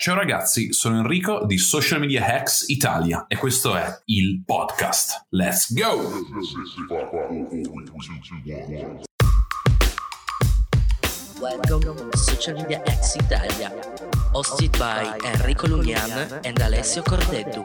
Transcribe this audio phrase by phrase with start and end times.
[0.00, 5.26] Ciao ragazzi, sono Enrico di Social Media Hacks Italia e questo è il podcast.
[5.30, 6.24] Let's go!
[11.40, 13.74] Welcome to Social Media Hacks Italia,
[14.30, 17.64] hosted by Enrico Lugnan and Alessio Cordeddu.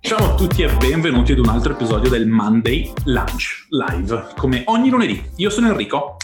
[0.00, 4.88] Ciao a tutti e benvenuti ad un altro episodio del Monday Lunch Live, come ogni
[4.88, 5.22] lunedì.
[5.36, 6.16] Io sono Enrico.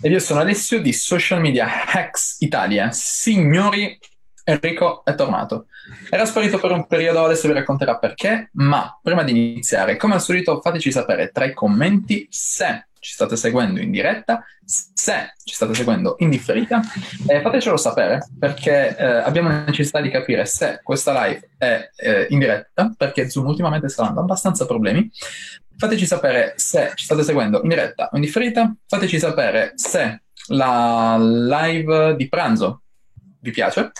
[0.00, 2.92] E io sono Alessio di Social Media Hacks Italia.
[2.92, 3.98] Signori,
[4.44, 5.66] Enrico è tornato.
[6.08, 10.22] Era sparito per un periodo, adesso vi racconterà perché, ma prima di iniziare, come al
[10.22, 15.74] solito, fateci sapere tra i commenti se ci state seguendo in diretta, se ci state
[15.74, 16.80] seguendo in differita,
[17.26, 22.38] eh, fatecelo sapere perché eh, abbiamo necessità di capire se questa live è eh, in
[22.38, 25.10] diretta, perché Zoom ultimamente sta dando abbastanza problemi,
[25.78, 28.74] Fateci sapere se ci state seguendo in diretta o in differita.
[28.84, 32.82] Fateci sapere se la live di pranzo
[33.40, 33.92] vi piace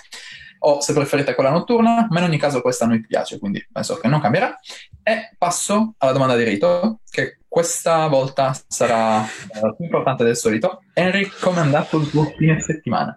[0.60, 3.96] o se preferite quella notturna, ma in ogni caso questa a noi piace, quindi penso
[3.96, 4.58] che non cambierà.
[5.04, 10.82] E passo alla domanda di rito, che questa volta sarà uh, più importante del solito.
[10.94, 13.16] Henry, come è andato il tuo fine settimana?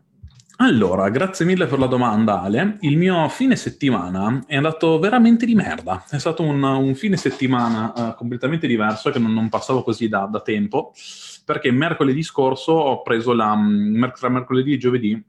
[0.62, 2.78] Allora, grazie mille per la domanda Ale.
[2.82, 6.06] Il mio fine settimana è andato veramente di merda.
[6.08, 10.28] È stato un, un fine settimana uh, completamente diverso che non, non passavo così da,
[10.32, 10.94] da, tempo,
[11.46, 13.58] perché mercoledì scorso ho preso la...
[14.16, 15.26] tra mercoledì e giovedì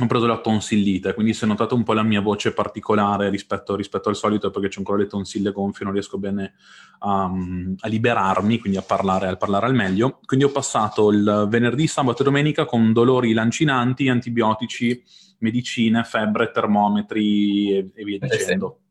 [0.00, 4.08] ho preso la tonsillite, quindi se notate un po' la mia voce particolare rispetto, rispetto
[4.08, 6.54] al solito, perché c'è ancora le tonsille gonfie, non riesco bene
[7.00, 10.20] a, a liberarmi, quindi a parlare, a parlare, al meglio.
[10.24, 15.02] Quindi ho passato il venerdì, sabato e domenica con dolori lancinanti, antibiotici,
[15.40, 18.81] medicine, febbre, termometri e, e via dicendo.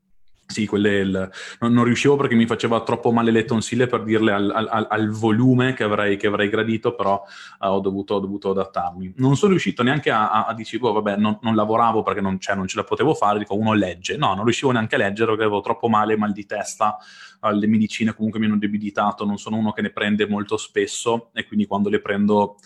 [0.52, 4.33] Sì, quelle il, non, non, riuscivo perché mi faceva troppo male le tonsille per dirle
[4.33, 7.23] al, al, al volume che avrei, che avrei, gradito, però
[7.59, 9.13] uh, ho, dovuto, ho, dovuto, adattarmi.
[9.17, 12.38] Non sono riuscito neanche a, a, a dire, oh, vabbè, non, non, lavoravo perché non,
[12.39, 14.17] cioè, non, ce la potevo fare, dico uno legge.
[14.17, 16.97] No, non riuscivo neanche a leggere perché avevo troppo male, mal di testa,
[17.42, 21.30] uh, le medicine comunque mi hanno debilitato, non sono uno che ne prende molto spesso
[21.33, 22.58] e quindi quando le prendo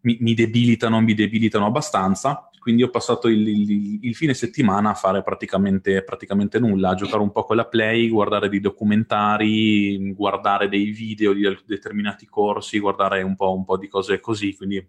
[0.00, 4.94] mi, mi debilitano, mi debilitano abbastanza quindi ho passato il, il, il fine settimana a
[4.94, 10.70] fare praticamente, praticamente, nulla, a giocare un po' con la Play, guardare dei documentari, guardare
[10.70, 14.82] dei video di determinati corsi, guardare un po', un po di cose così, quindi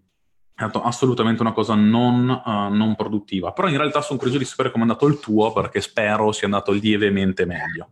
[0.56, 3.52] assolutamente una cosa non, uh, non produttiva.
[3.52, 6.46] Però in realtà sono curioso di sapere come è andato il tuo, perché spero sia
[6.48, 7.90] andato lievemente meglio.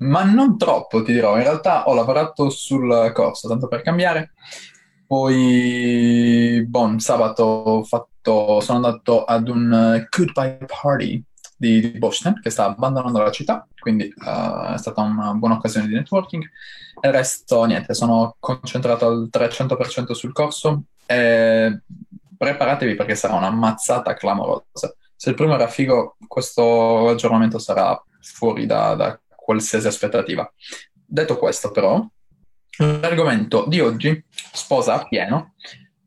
[0.00, 1.38] Ma non troppo, ti dirò.
[1.38, 4.32] In realtà ho lavorato sul corso, tanto per cambiare.
[5.08, 11.24] Poi, bon, sabato fatto sono andato ad un uh, goodbye party
[11.56, 15.86] di, di Boston che sta abbandonando la città, quindi uh, è stata una buona occasione
[15.86, 16.44] di networking.
[17.00, 21.80] Il resto, niente, sono concentrato al 300% sul corso e
[22.36, 24.94] preparatevi perché sarà una mazzata clamorosa.
[25.16, 30.52] Se il primo era figo, questo aggiornamento sarà fuori da, da qualsiasi aspettativa.
[30.92, 32.06] Detto questo, però,
[32.78, 35.54] l'argomento di oggi sposa appieno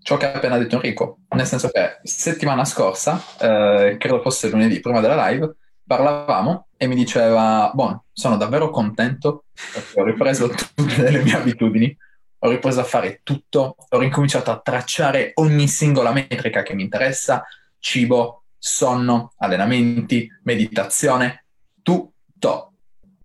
[0.01, 4.79] ciò che ha appena detto Enrico, nel senso che settimana scorsa, eh, credo fosse lunedì,
[4.79, 5.55] prima della live,
[5.85, 11.95] parlavamo e mi diceva, buono, sono davvero contento perché ho ripreso tutte le mie abitudini,
[12.39, 17.45] ho ripreso a fare tutto, ho ricominciato a tracciare ogni singola metrica che mi interessa,
[17.77, 21.45] cibo, sonno, allenamenti, meditazione,
[21.83, 22.73] tutto.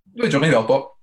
[0.03, 0.97] Due giorni dopo,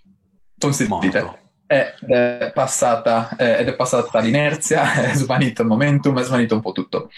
[0.56, 1.42] tonsillite
[1.74, 6.60] ed è passata, eh, ed è passata l'inerzia, è svanito il momentum, è svanito un
[6.60, 7.10] po' tutto.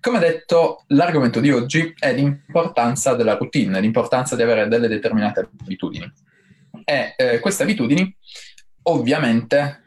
[0.00, 6.10] Come detto, l'argomento di oggi è l'importanza della routine, l'importanza di avere delle determinate abitudini.
[6.84, 8.14] E eh, queste abitudini,
[8.82, 9.82] ovviamente,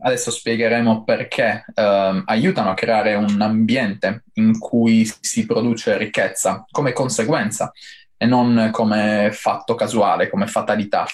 [0.00, 6.92] adesso spiegheremo perché eh, aiutano a creare un ambiente in cui si produce ricchezza come
[6.92, 7.72] conseguenza
[8.16, 11.06] e non come fatto casuale, come fatalità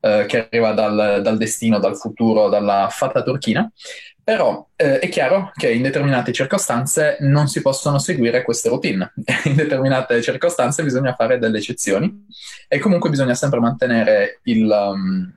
[0.00, 3.70] eh, che arriva dal, dal, destino, dal futuro, dalla fata turchina.
[4.22, 9.12] Però eh, è chiaro che in determinate circostanze non si possono seguire queste routine.
[9.44, 12.26] in determinate circostanze bisogna fare delle eccezioni
[12.68, 15.32] e comunque bisogna sempre mantenere, il, um,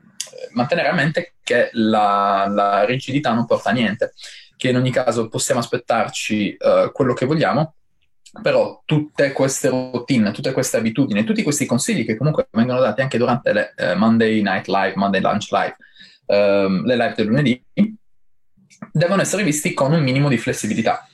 [0.52, 4.14] mantenere a mente che la, la, rigidità non porta a niente,
[4.56, 7.76] che in ogni caso possiamo aspettarci uh, quello che vogliamo,
[8.42, 13.18] però tutte queste routine, tutte queste abitudini, tutti questi consigli che comunque vengono dati anche
[13.18, 15.76] durante le uh, Monday Night Live, Monday Lunch Live,
[16.26, 17.64] uh, le live del lunedì,
[18.92, 21.08] devono essere visti con un minimo di flessibilità.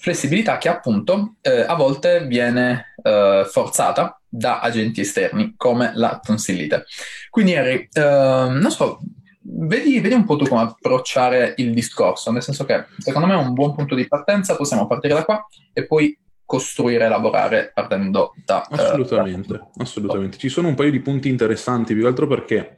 [0.00, 6.86] Flessibilità che appunto uh, a volte viene eh, forzata da agenti esterni come la tonsillite.
[7.30, 9.00] Quindi Harry, non so,
[9.42, 13.38] vedi, vedi, un po' tu come approcciare il discorso, nel senso che secondo me è
[13.38, 18.34] un buon punto di partenza, possiamo partire da qua e poi costruire e lavorare partendo
[18.44, 18.66] da...
[18.70, 20.38] Assolutamente, uh, assolutamente.
[20.38, 22.76] Ci sono un paio di punti interessanti, più che altro perché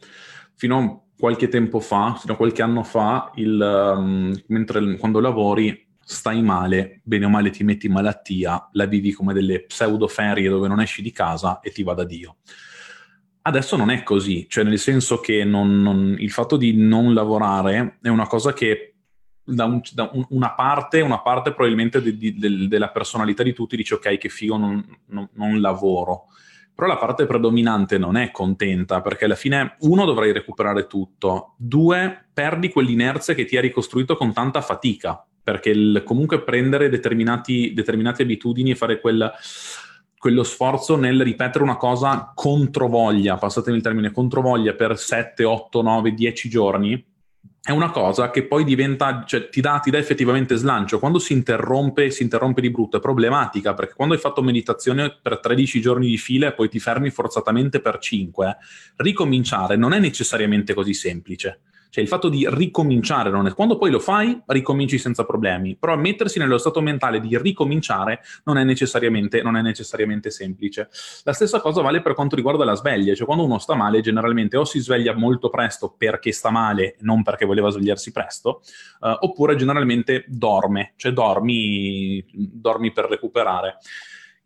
[0.54, 5.84] fino a qualche tempo fa, fino a qualche anno fa, il, um, mentre, quando lavori
[6.08, 10.48] stai male, bene o male ti metti in malattia, la vivi come delle pseudo ferie
[10.48, 12.36] dove non esci di casa e ti va da Dio.
[13.42, 17.98] Adesso non è così, cioè nel senso che non, non, il fatto di non lavorare
[18.02, 18.95] è una cosa che
[19.46, 23.52] da, un, da un, una, parte, una parte probabilmente de, de, de, della personalità di
[23.52, 26.24] tutti dice ok che figo non, non, lavoro,
[26.74, 32.26] però la parte predominante non è contenta perché alla fine uno dovrai recuperare tutto, due
[32.32, 38.72] perdi quell'inerzia che ti hai ricostruito con tanta fatica, perché il, comunque prendere determinate abitudini
[38.72, 39.32] e fare quel
[40.18, 46.14] quello sforzo nel ripetere una cosa controvoglia, passatemi il termine, controvoglia per 7, 8, 9,
[46.14, 47.04] 10 giorni,
[47.66, 51.00] è una cosa che poi diventa, cioè ti dà, ti dà effettivamente slancio.
[51.00, 55.40] Quando si interrompe, si interrompe di brutto, è problematica, perché quando hai fatto meditazione per
[55.40, 58.56] 13 giorni di fila e poi ti fermi forzatamente per 5,
[58.98, 61.58] ricominciare non è necessariamente così semplice.
[61.96, 63.54] Cioè il fatto di ricominciare non è...
[63.54, 68.58] Quando poi lo fai, ricominci senza problemi, però mettersi nello stato mentale di ricominciare non
[68.58, 70.90] è necessariamente, non è necessariamente semplice.
[71.24, 74.58] La stessa cosa vale per quanto riguarda la sveglia, cioè quando uno sta male generalmente
[74.58, 78.60] o si sveglia molto presto perché sta male, non perché voleva svegliarsi presto,
[79.00, 83.78] uh, oppure generalmente dorme, cioè dormi, dormi per recuperare.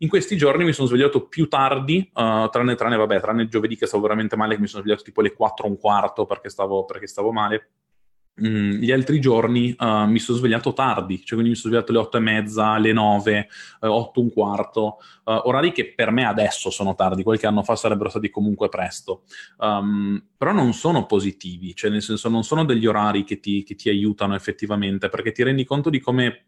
[0.01, 3.85] In questi giorni mi sono svegliato più tardi, uh, tranne, tranne, vabbè, tranne giovedì che
[3.85, 6.85] stavo veramente male, che mi sono svegliato tipo alle 4 e un quarto perché stavo,
[6.85, 7.69] perché stavo male.
[8.43, 12.01] Mm, gli altri giorni uh, mi sono svegliato tardi, cioè quindi mi sono svegliato alle
[12.01, 13.47] 8 e mezza, alle 9,
[13.81, 17.61] uh, 8 e un quarto, uh, orari che per me adesso sono tardi, qualche anno
[17.61, 19.25] fa sarebbero stati comunque presto,
[19.57, 23.75] um, però non sono positivi, cioè nel senso non sono degli orari che ti, che
[23.75, 26.45] ti aiutano effettivamente, perché ti rendi conto di come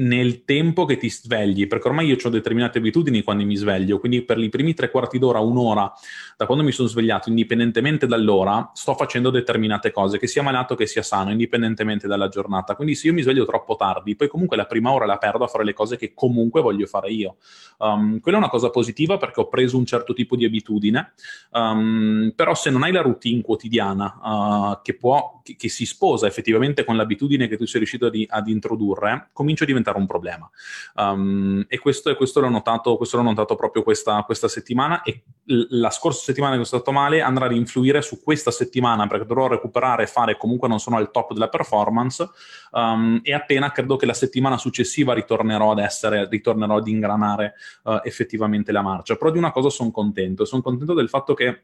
[0.00, 4.22] nel tempo che ti svegli, perché ormai io ho determinate abitudini quando mi sveglio, quindi
[4.22, 5.92] per i primi tre quarti d'ora, un'ora,
[6.36, 10.86] da quando mi sono svegliato, indipendentemente dall'ora, sto facendo determinate cose, che sia malato che
[10.86, 12.74] sia sano, indipendentemente dalla giornata.
[12.74, 15.48] Quindi se io mi sveglio troppo tardi, poi comunque la prima ora la perdo a
[15.48, 17.36] fare le cose che comunque voglio fare io.
[17.78, 21.12] Um, quella è una cosa positiva perché ho preso un certo tipo di abitudine,
[21.52, 26.26] um, però se non hai la routine quotidiana uh, che, può, che, che, si sposa
[26.26, 30.06] effettivamente con l'abitudine che tu sei riuscito di, ad introdurre, comincio a diventare diventare un
[30.06, 30.50] problema.
[30.94, 35.22] Um, e questo, questo, l'ho notato, questo, l'ho notato, proprio questa, questa settimana e
[35.70, 39.48] la scorsa settimana che sono stato male andrà ad influire su questa settimana perché dovrò
[39.48, 42.28] recuperare e fare comunque non sono al top della performance
[42.70, 47.54] um, e appena credo che la settimana successiva ritornerò ad essere, ritornerò ad ingranare
[47.84, 49.16] uh, effettivamente la marcia.
[49.16, 51.62] Però di una cosa sono contento, sono contento del fatto che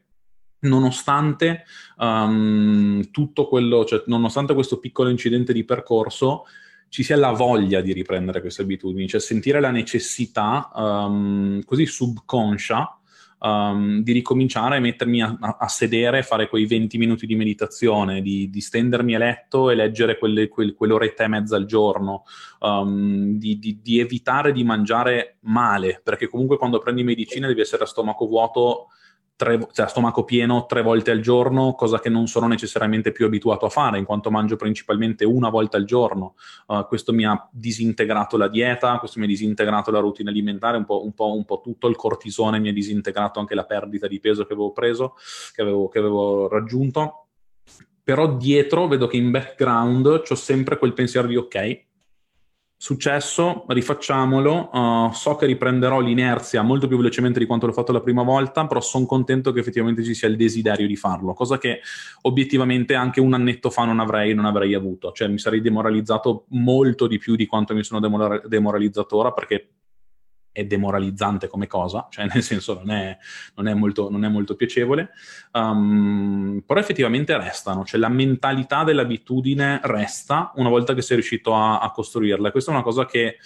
[0.59, 1.63] nonostante
[1.97, 6.45] um, tutto quello, cioè nonostante questo piccolo incidente di percorso,
[6.89, 12.97] ci sia la voglia di riprendere queste abitudini, cioè sentire la necessità um, così subconscia
[13.39, 18.49] um, di ricominciare a mettermi a, a, sedere, fare quei 20 minuti di meditazione, di,
[18.49, 22.23] di stendermi a letto e leggere quelle, quel, quell'oretta e mezza al giorno,
[22.59, 27.83] um, di, di, di evitare di mangiare male, perché comunque quando prendi medicina devi essere
[27.83, 28.87] a stomaco vuoto
[29.37, 33.67] tre, cioè stomaco pieno tre volte al giorno, cosa che non sono necessariamente più abituato
[33.67, 36.35] a fare, in quanto mangio principalmente una volta al giorno.
[36.65, 40.85] Uh, questo mi ha disintegrato la dieta, questo mi ha disintegrato la routine alimentare, un
[40.85, 44.19] po', un, po', un po', tutto il cortisone, mi ha disintegrato anche la perdita di
[44.19, 45.13] peso che avevo preso,
[45.53, 47.27] che avevo, che avevo raggiunto.
[48.03, 51.86] Però dietro vedo che in background ho sempre quel pensiero di ok,
[52.79, 54.69] Successo, rifacciamolo.
[54.71, 58.67] Uh, so che riprenderò l'inerzia molto più velocemente di quanto l'ho fatto la prima volta,
[58.67, 61.81] però sono contento che effettivamente ci sia il desiderio di farlo, cosa che
[62.21, 65.11] obiettivamente anche un annetto fa non avrei, non avrei avuto.
[65.11, 67.99] Cioè mi sarei demoralizzato molto di più di quanto mi sono
[68.45, 69.69] demoralizzato ora perché
[70.57, 73.15] è demoralizzante come cosa, cioè nel senso non è,
[73.53, 75.11] non è, molto, non è molto, piacevole,
[75.51, 81.77] um, però effettivamente restano, cioè la mentalità dell'abitudine resta una volta che sei riuscito a,
[81.77, 82.49] a costruirla.
[82.49, 83.37] Questa è una cosa che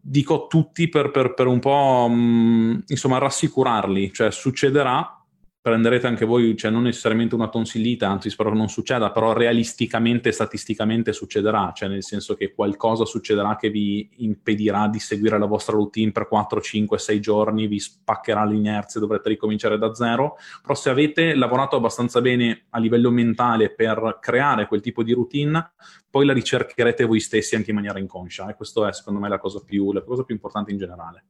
[0.00, 5.21] dico a tutti per, per, per un po' um, insomma rassicurarli, cioè succederà,
[5.62, 10.32] prenderete anche voi, cioè non necessariamente una tonsillita, anzi spero che non succeda, però realisticamente,
[10.32, 15.76] statisticamente succederà, cioè nel senso che qualcosa succederà che vi impedirà di seguire la vostra
[15.76, 20.90] routine per 4, 5, 6 giorni, vi spaccherà l'inerzia, dovrete ricominciare da zero, però se
[20.90, 25.74] avete lavorato abbastanza bene a livello mentale per creare quel tipo di routine,
[26.10, 29.38] poi la ricercherete voi stessi anche in maniera inconscia e questo è secondo me la
[29.38, 31.24] cosa più, la cosa più importante in generale.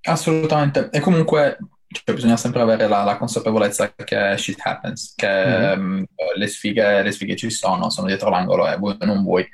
[0.00, 1.58] Assolutamente, e comunque
[2.02, 5.80] cioè bisogna sempre avere la, la, consapevolezza che shit happens, che mm-hmm.
[5.80, 6.04] um,
[6.36, 9.46] le, sfighe, le, sfighe, ci sono, sono dietro l'angolo e vuoi o non vuoi.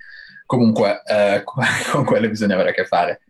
[0.47, 1.43] Comunque eh,
[1.93, 3.21] con quelle bisogna avere a che fare.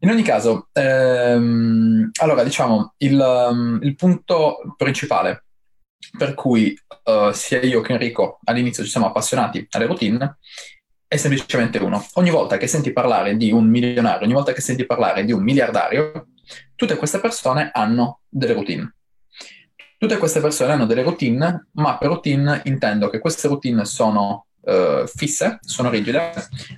[0.00, 5.44] In ogni caso, ehm, allora diciamo, il, um, il, punto principale
[6.18, 10.36] per cui uh, sia io che Enrico all'inizio ci siamo appassionati alle routine
[11.14, 12.04] è semplicemente uno.
[12.14, 15.42] Ogni volta che senti parlare di un milionario, ogni volta che senti parlare di un
[15.42, 16.26] miliardario,
[16.74, 18.94] tutte queste persone hanno delle routine.
[19.98, 25.06] Tutte queste persone hanno delle routine, ma per routine intendo che queste routine sono uh,
[25.06, 26.32] fisse, sono rigide,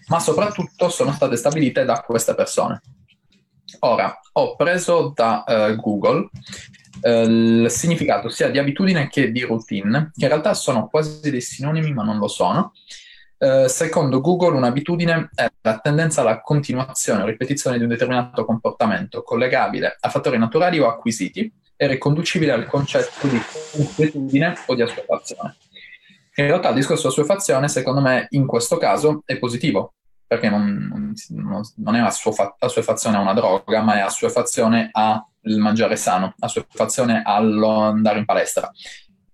[0.08, 2.80] ma soprattutto sono state stabilite da queste persone.
[3.80, 6.28] Ora, ho preso da uh, Google
[7.02, 11.40] uh, il significato sia di abitudine che di routine, che in realtà sono quasi dei
[11.40, 12.72] sinonimi, ma non lo sono.
[13.38, 19.22] Uh, secondo Google, un'abitudine è la tendenza alla continuazione o ripetizione di un determinato comportamento
[19.22, 23.38] collegabile a fattori naturali o acquisiti e riconducibile al concetto di
[23.72, 25.56] consuetudine o di assuefazione.
[26.36, 29.94] In realtà il discorso assuefazione, secondo me, in questo caso è positivo,
[30.26, 31.14] perché non,
[31.76, 35.22] non è assuefazione a una droga, ma è assuefazione al
[35.58, 38.70] mangiare sano, assuefazione all'andare in palestra,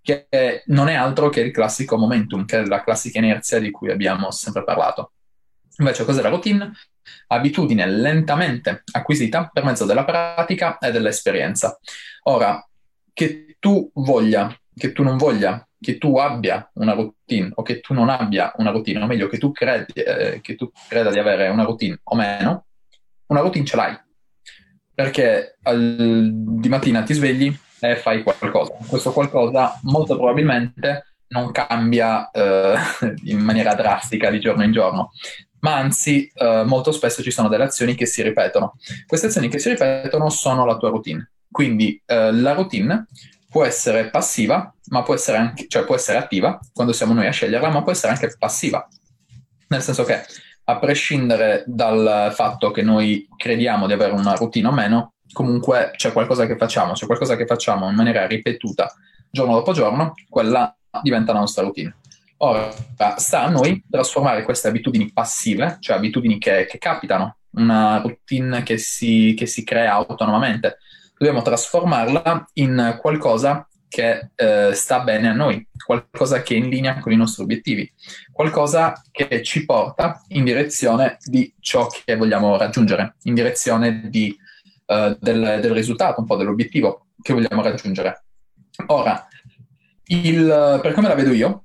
[0.02, 0.26] che
[0.66, 4.30] non è altro che il classico momentum, che è la classica inerzia di cui abbiamo
[4.30, 5.12] sempre parlato.
[5.78, 6.70] Invece cos'è la routine?
[7.28, 11.78] Abitudine lentamente acquisita per mezzo della pratica e dell'esperienza.
[12.24, 12.64] Ora,
[13.12, 17.92] che tu voglia, che tu non voglia che tu abbia una routine o che tu
[17.92, 21.48] non abbia una routine, o meglio che tu, credi, eh, che tu creda di avere
[21.48, 22.66] una routine o meno,
[23.26, 23.98] una routine ce l'hai.
[24.94, 27.54] Perché al, di mattina ti svegli
[27.88, 28.72] e fai qualcosa.
[28.86, 32.74] Questo qualcosa molto probabilmente non cambia eh,
[33.24, 35.10] in maniera drastica di giorno in giorno,
[35.60, 38.76] ma anzi eh, molto spesso ci sono delle azioni che si ripetono.
[39.06, 41.32] Queste azioni che si ripetono sono la tua routine.
[41.50, 43.06] Quindi eh, la routine
[43.48, 47.32] può essere passiva, ma può essere anche, cioè può essere attiva quando siamo noi a
[47.32, 48.86] sceglierla, ma può essere anche passiva.
[49.68, 50.22] Nel senso che,
[50.64, 56.12] a prescindere dal fatto che noi crediamo di avere una routine o meno, comunque c'è
[56.12, 58.94] qualcosa che facciamo, c'è qualcosa che facciamo in maniera ripetuta
[59.30, 61.96] giorno dopo giorno, quella diventa la nostra routine.
[62.38, 62.70] Ora,
[63.16, 68.78] sta a noi trasformare queste abitudini passive, cioè abitudini che, che capitano, una routine che
[68.78, 70.78] si, che si crea autonomamente,
[71.16, 76.98] dobbiamo trasformarla in qualcosa che eh, sta bene a noi, qualcosa che è in linea
[76.98, 77.90] con i nostri obiettivi,
[78.32, 84.34] qualcosa che ci porta in direzione di ciò che vogliamo raggiungere, in direzione di,
[84.86, 88.24] uh, del, del, risultato, un po' dell'obiettivo che vogliamo raggiungere.
[88.86, 89.26] Ora,
[90.04, 91.64] il, per come la vedo io,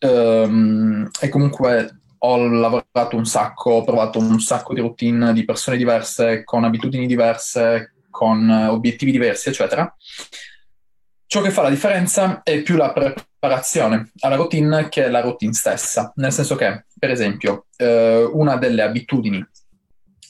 [0.00, 5.76] um, e comunque ho lavorato un sacco, ho provato un sacco di routine di persone
[5.76, 9.94] diverse, con abitudini diverse, con eh, obiettivi diversi, eccetera.
[11.26, 16.12] Ciò che fa la differenza è più la preparazione alla routine che la routine stessa,
[16.16, 19.46] nel senso che, per esempio, eh, una delle abitudini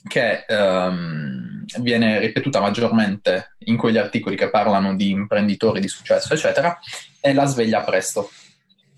[0.08, 6.76] che ehm, viene ripetuta maggiormente in quegli articoli che parlano di imprenditori di successo, eccetera,
[7.20, 8.30] è la sveglia presto.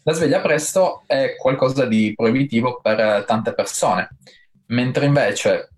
[0.04, 4.08] La sveglia presto è qualcosa di proibitivo per tante persone,
[4.66, 5.68] mentre invece,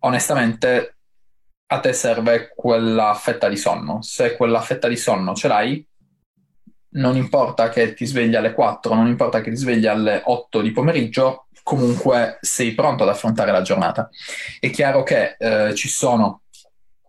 [0.00, 0.96] onestamente,
[1.66, 4.00] a te serve quella fetta di sonno.
[4.02, 5.88] Se quella fetta di sonno ce l'hai,
[6.94, 10.70] non importa che ti svegli alle 4, non importa che ti svegli alle 8 di
[10.70, 14.08] pomeriggio, comunque sei pronto ad affrontare la giornata.
[14.60, 16.42] È chiaro che eh, ci sono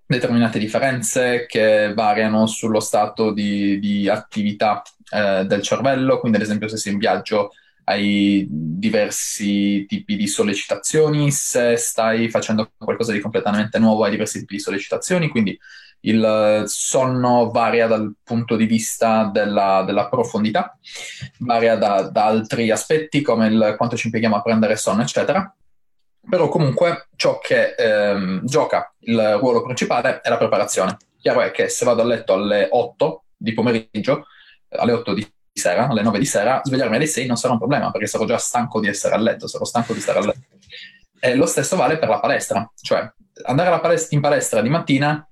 [0.07, 4.81] determinate differenze che variano sullo stato di, di attività
[5.11, 7.51] eh, del cervello, quindi ad esempio se sei in viaggio
[7.87, 14.55] hai diversi tipi di sollecitazioni, se stai facendo qualcosa di completamente nuovo hai diversi tipi
[14.55, 15.59] di sollecitazioni, quindi
[16.05, 20.77] il sonno varia dal punto di vista della, della profondità,
[21.39, 25.53] varia da, da, altri aspetti come il quanto ci impieghiamo a prendere sonno, eccetera.
[26.27, 30.97] Però comunque ciò che ehm, gioca il ruolo principale è la preparazione.
[31.19, 34.25] Chiaro è che se vado a letto alle 8 di pomeriggio,
[34.69, 37.91] alle 8 di sera, alle 9 di sera, svegliarmi alle 6 non sarà un problema
[37.91, 40.57] perché sarò già stanco di essere a letto, sarò stanco di stare a letto.
[41.19, 43.07] E lo stesso vale per la palestra, cioè
[43.43, 45.27] andare palestra, in palestra di mattina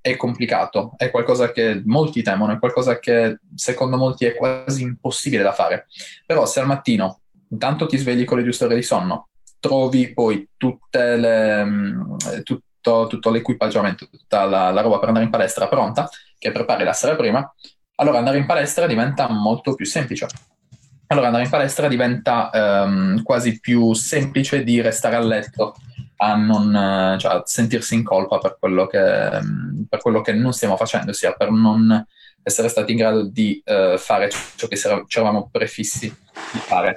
[0.00, 5.42] è complicato, è qualcosa che molti temono, è qualcosa che secondo molti è quasi impossibile
[5.42, 5.86] da fare.
[6.26, 7.20] Però se al mattino
[7.50, 9.28] intanto ti svegli con le giuste ore di sonno,
[9.60, 10.48] trovi poi
[10.90, 16.08] le, mm, tutto, tutto, l'equipaggiamento, tutta la, la roba per andare in palestra pronta,
[16.38, 17.52] che prepari la sera prima,
[17.96, 20.26] allora andare in palestra diventa molto più semplice.
[21.08, 25.74] Allora andare in palestra diventa um, quasi più semplice di restare a letto,
[26.20, 30.52] a non cioè, a sentirsi in colpa per quello che, um, per quello che non
[30.52, 32.04] stiamo facendo, sia per non
[32.42, 36.96] essere stati in grado di uh, fare ciò che ci eravamo prefissi di fare.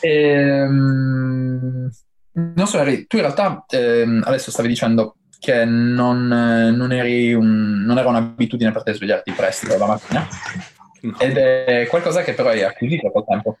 [0.00, 1.90] Ehm,
[2.32, 7.98] non so, Harry, tu in realtà ehm, adesso stavi dicendo che non, non, un, non,
[7.98, 10.28] era un'abitudine per te svegliarti presto la mattina,
[11.02, 11.18] no.
[11.18, 13.58] ed è qualcosa che però hai acquisito col tempo.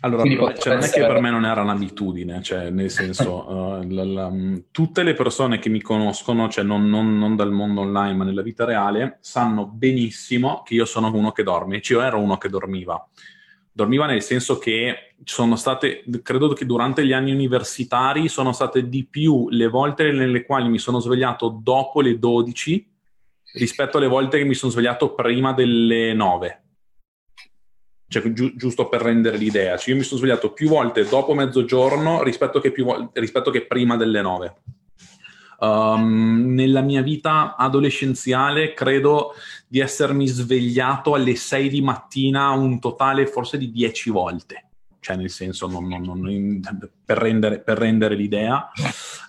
[0.00, 0.22] Allora,
[0.54, 4.32] cioè, non è che per me non era un'abitudine, cioè, nel senso, uh, la, la,
[4.70, 8.42] tutte le persone che mi conoscono, cioè non, non, non, dal mondo online, ma nella
[8.42, 12.48] vita reale, sanno benissimo che io sono uno che dorme, cioè io ero uno che
[12.48, 13.08] dormiva.
[13.72, 19.04] Dormiva nel senso che sono state, credo che durante gli anni universitari sono state di
[19.04, 22.90] più le volte nelle quali mi sono svegliato dopo le 12
[23.54, 26.62] rispetto alle volte che mi sono svegliato prima delle 9
[28.08, 32.22] cioè, gi- giusto per rendere l'idea, cioè, io mi sono svegliato più volte dopo mezzogiorno
[32.22, 34.56] rispetto che, vo- rispetto che prima delle nove.
[35.60, 39.34] Um, nella mia vita adolescenziale credo
[39.66, 44.67] di essermi svegliato alle 6 di mattina un totale forse di 10 volte
[45.08, 46.60] cioè nel senso non, non, non,
[47.02, 48.68] per, rendere, per, rendere, l'idea.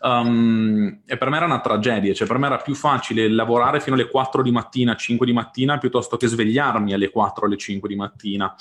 [0.01, 3.95] Um, e per me era una tragedia, cioè per me era più facile lavorare fino
[3.95, 7.95] alle 4 di mattina, 5 di mattina, piuttosto che svegliarmi alle 4 alle 5 di
[7.95, 8.53] mattina.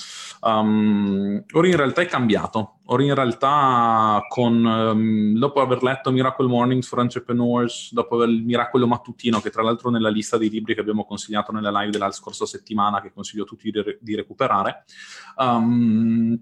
[0.42, 6.46] Um, ora in realtà è cambiato, ora in realtà con, um, dopo aver letto Miracle
[6.46, 10.80] Mornings for Entrepreneurs, dopo il Miracolo Mattutino, che tra l'altro nella lista dei libri che
[10.80, 14.84] abbiamo consigliato nella live della scorsa settimana, che consiglio a tutti di, di recuperare,
[15.37, 16.38] um,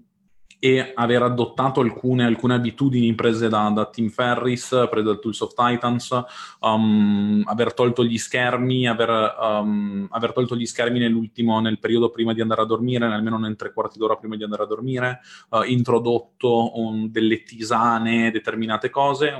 [0.59, 5.53] e aver adottato alcune, alcune abitudini prese da, da, Tim Ferris, prese da Tools of
[5.53, 6.23] Titans,
[6.61, 12.33] um, aver tolto gli schermi, aver, um, aver tolto gli schermi nell'ultimo, nel periodo prima
[12.33, 15.61] di andare a dormire, almeno nel tre quarti d'ora prima di andare a dormire, uh,
[15.61, 19.35] introdotto um, delle tisane, determinate cose,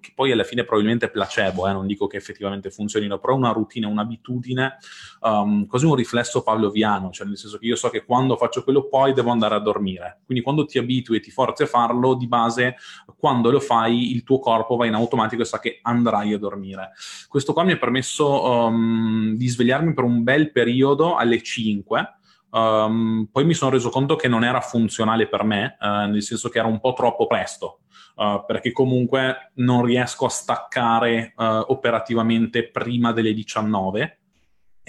[0.00, 3.52] che poi alla fine probabilmente è placebo, eh, non dico che effettivamente funzionino, però una
[3.52, 4.76] routine, un'abitudine,
[5.22, 8.86] um, quasi un riflesso pavloviano, cioè nel senso che io so che quando faccio quello
[8.86, 12.14] poi devo andare a dormire, quindi quando quando ti abitui e ti forzi a farlo,
[12.14, 12.76] di base,
[13.16, 16.92] quando lo fai, il tuo corpo va in automatico e sa che andrai a dormire.
[17.28, 22.12] Questo qua mi ha permesso um, di svegliarmi per un bel periodo alle 5.
[22.50, 26.22] Um, ehm, poi mi sono reso conto che non era funzionale per me, uh, nel
[26.22, 27.80] senso che era un po' troppo presto.
[28.16, 34.18] Uh, perché comunque non riesco a staccare uh, operativamente prima delle 19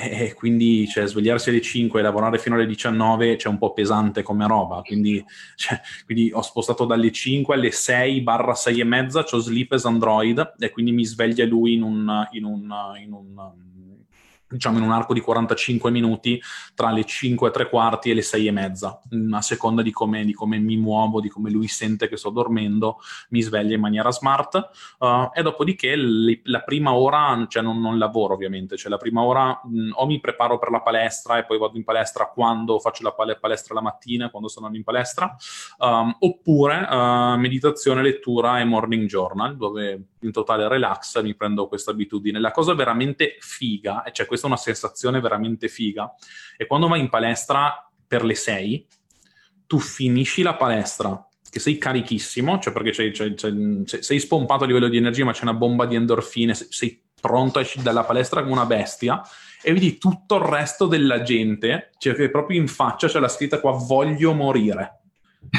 [0.01, 4.23] e quindi cioè, svegliarsi alle 5 e lavorare fino alle 19 c'è un po' pesante
[4.23, 5.23] come roba, quindi,
[5.55, 9.85] cioè, quindi ho spostato dalle 5 alle 6 barra 6 e mezza, ho Sleep as
[9.85, 13.67] Android e quindi mi sveglia lui in un, in un, in un
[14.49, 16.41] diciamo in un arco di 45 minuti
[16.73, 19.91] tra le 5 e tre quarti e le 6 e mezza, mm, a seconda di
[19.91, 22.97] come, di come mi muovo, di come lui sente che sto dormendo,
[23.29, 27.97] mi sveglia in maniera smart uh, e dopodiché le, la prima ora, cioè non, non,
[27.97, 31.45] lavoro ovviamente, cioè la prima ora mh, mm, o mi preparo per la palestra e
[31.45, 35.35] poi vado in palestra quando faccio la pal- palestra la mattina, quando sono in palestra,
[35.79, 41.91] um, oppure uh, meditazione, lettura e morning journal, dove in totale relax mi prendo questa
[41.91, 42.39] abitudine.
[42.39, 46.13] La cosa veramente figa, cioè questa è una sensazione veramente figa,
[46.55, 48.87] è quando vai in palestra per le 6,
[49.67, 54.67] tu finisci la palestra che sei carichissimo, cioè perché c'è, c'è, c'è, sei spompato a
[54.67, 58.41] livello di energia, ma c'è una bomba di endorfine, sei pronto a uscire dalla palestra
[58.41, 59.21] come una bestia
[59.61, 63.59] e vedi tutto il resto della gente, cioè che proprio in faccia c'è la scritta
[63.59, 65.01] qua voglio morire.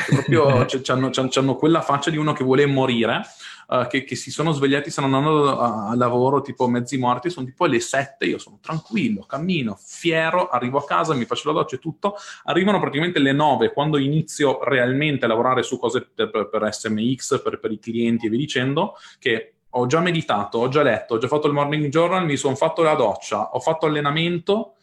[0.07, 3.23] Proprio c'hanno quella faccia di uno che vuole morire
[3.71, 7.47] uh, che, che, si sono svegliati, stanno andando a, a, lavoro tipo mezzi morti, sono
[7.47, 11.77] tipo le sette, io sono tranquillo, cammino, fiero, arrivo a casa, mi faccio la doccia
[11.77, 16.49] e tutto, arrivano praticamente le nove quando inizio realmente a lavorare su cose per, per,
[16.49, 20.83] per SMX, per, per i clienti e via dicendo, che ho già meditato, ho già
[20.83, 24.75] letto, ho già fatto il morning journal, mi sono fatto la doccia, ho fatto allenamento,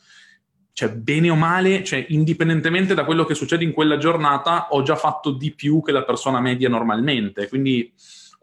[0.71, 4.95] cioè bene o male, cioè indipendentemente da quello che succede in quella giornata, ho già
[4.95, 7.49] fatto di più che la persona media normalmente.
[7.49, 7.91] Quindi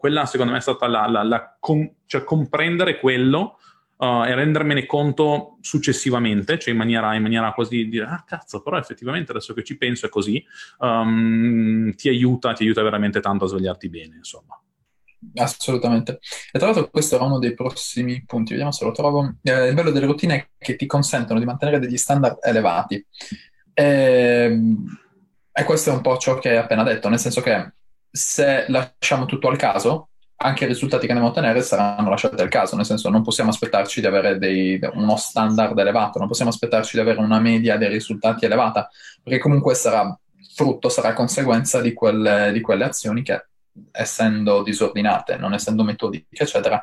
[0.05, 3.57] quella secondo me è stata la, la, la com- cioè comprendere quello
[3.97, 8.61] uh, e rendermene conto successivamente, cioè in maniera, in maniera quasi di dire, ah cazzo,
[8.61, 10.45] però effettivamente adesso che ci penso è così,
[10.77, 14.61] um, ti aiuta, ti aiuta veramente tanto a svegliarti bene, insomma.
[15.37, 16.19] Assolutamente.
[16.51, 19.37] E tra l'altro questo era uno dei prossimi punti, vediamo se lo trovo.
[19.41, 23.03] Eh, il bello delle routine è che ti consentono di mantenere degli standard elevati.
[23.73, 24.85] E, ehm,
[25.51, 27.73] e questo è un po' ciò che hai appena detto, nel senso che
[28.15, 32.47] se lasciamo tutto al caso, anche i risultati che andiamo a ottenere saranno lasciati al
[32.47, 36.95] caso, nel senso non possiamo aspettarci di avere dei, uno standard elevato, non possiamo aspettarci
[36.95, 38.89] di avere una media dei risultati elevata,
[39.21, 40.17] perché comunque sarà
[40.53, 43.47] frutto, sarà conseguenza di quelle, di quelle azioni che,
[43.91, 46.81] essendo disordinate, non essendo metodiche, eccetera,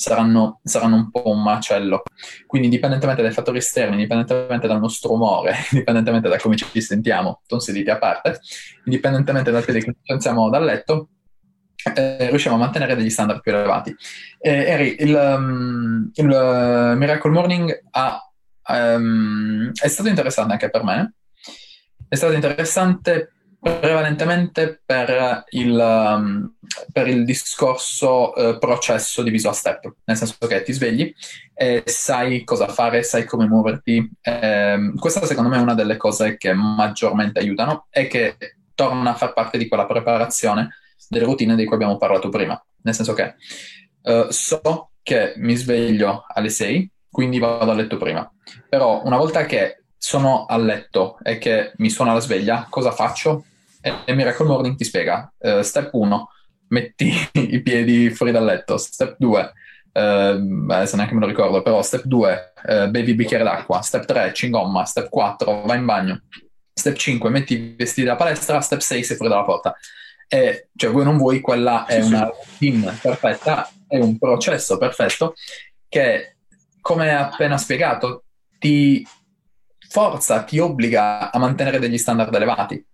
[0.00, 2.04] saranno, saranno un po' un macello.
[2.46, 7.90] Quindi indipendentemente dai fattori esterni, indipendentemente dal nostro umore, indipendentemente da come ci sentiamo, tonsilliti
[7.90, 8.40] a parte,
[8.86, 11.10] indipendentemente dal piede che ci alziamo dal letto,
[11.94, 13.94] eh, riusciamo a mantenere degli standard più elevati.
[14.38, 18.26] Eh, Eri, il, um, il uh, Miracle Morning ha,
[18.68, 21.14] um, è stato interessante anche per me.
[22.08, 26.54] È stato interessante prevalentemente per il, um,
[26.90, 31.12] per il discorso uh, processo diviso a step, nel senso che ti svegli
[31.52, 34.10] e sai cosa fare, sai come muoverti.
[34.22, 38.36] Eh, questa secondo me è una delle cose che maggiormente aiutano e che
[38.74, 40.76] torna a far parte di quella preparazione
[41.08, 43.34] delle routine di cui abbiamo parlato prima, nel senso che
[44.02, 48.30] uh, so che mi sveglio alle 6, quindi vado a letto prima,
[48.68, 53.44] però una volta che sono a letto e che mi suona la sveglia, cosa faccio?
[53.80, 55.32] E Miracle Morning ti spiega.
[55.38, 56.28] Uh, step 1,
[56.68, 58.76] metti i piedi fuori dal letto.
[58.76, 59.52] Step 2,
[59.92, 63.80] uh, adesso neanche me lo ricordo, però step 2, uh, bevi bicchiere d'acqua.
[63.80, 64.84] Step 3, cingomma.
[64.84, 66.22] Step 4, vai in bagno.
[66.72, 68.60] Step 5, metti i vestiti da palestra.
[68.60, 69.74] Step 6, sei fuori dalla porta.
[70.28, 75.34] E, cioè, voi non vuoi, quella è una routine perfetta, è un processo perfetto
[75.88, 76.36] che,
[76.80, 78.24] come appena spiegato,
[78.58, 79.04] ti
[79.88, 82.86] forza, ti obbliga a mantenere degli standard elevati.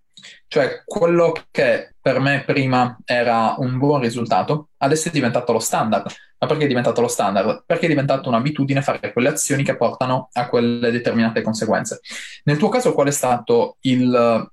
[0.49, 6.07] Cioè, quello che per me prima era un buon risultato, adesso è diventato lo standard.
[6.39, 7.65] Ma perché è diventato lo standard?
[7.67, 12.01] Perché è diventato un'abitudine fare quelle azioni che portano a quelle determinate conseguenze.
[12.45, 14.51] Nel tuo caso, qual è stato il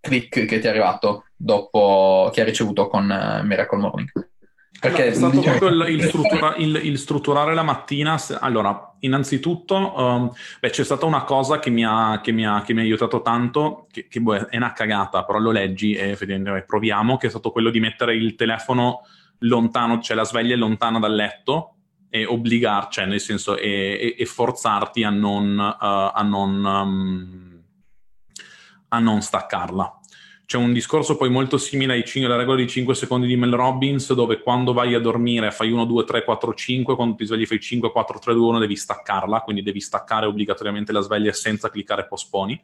[0.00, 4.29] click che ti è arrivato dopo che hai ricevuto con uh, Miracle Morning?
[4.80, 5.58] Perché è stato diciamo...
[5.58, 8.16] proprio il, il, struttura, il, il, strutturare la mattina.
[8.16, 12.62] Se, allora, innanzitutto, um, beh, c'è stata una cosa che mi ha, che mi ha,
[12.62, 16.08] che mi ha aiutato tanto, che, che boh, è una cagata, però lo leggi e
[16.08, 19.02] effettivamente proviamo, che è stato quello di mettere il telefono
[19.40, 21.74] lontano, cioè la sveglia lontana dal letto
[22.08, 27.62] e obbligarci, cioè nel senso, e, e, e forzarti a non, uh, a, non um,
[28.88, 29.99] a non staccarla
[30.50, 33.52] c'è un discorso poi molto simile ai 5, alla regola dei 5 secondi di Mel
[33.52, 37.46] Robbins, dove quando vai a dormire fai 1, 2, 3, 4, 5, quando ti svegli
[37.46, 41.70] fai 5, 4, 3, 2, 1, devi staccarla, quindi devi staccare obbligatoriamente la sveglia senza
[41.70, 42.60] cliccare posponi.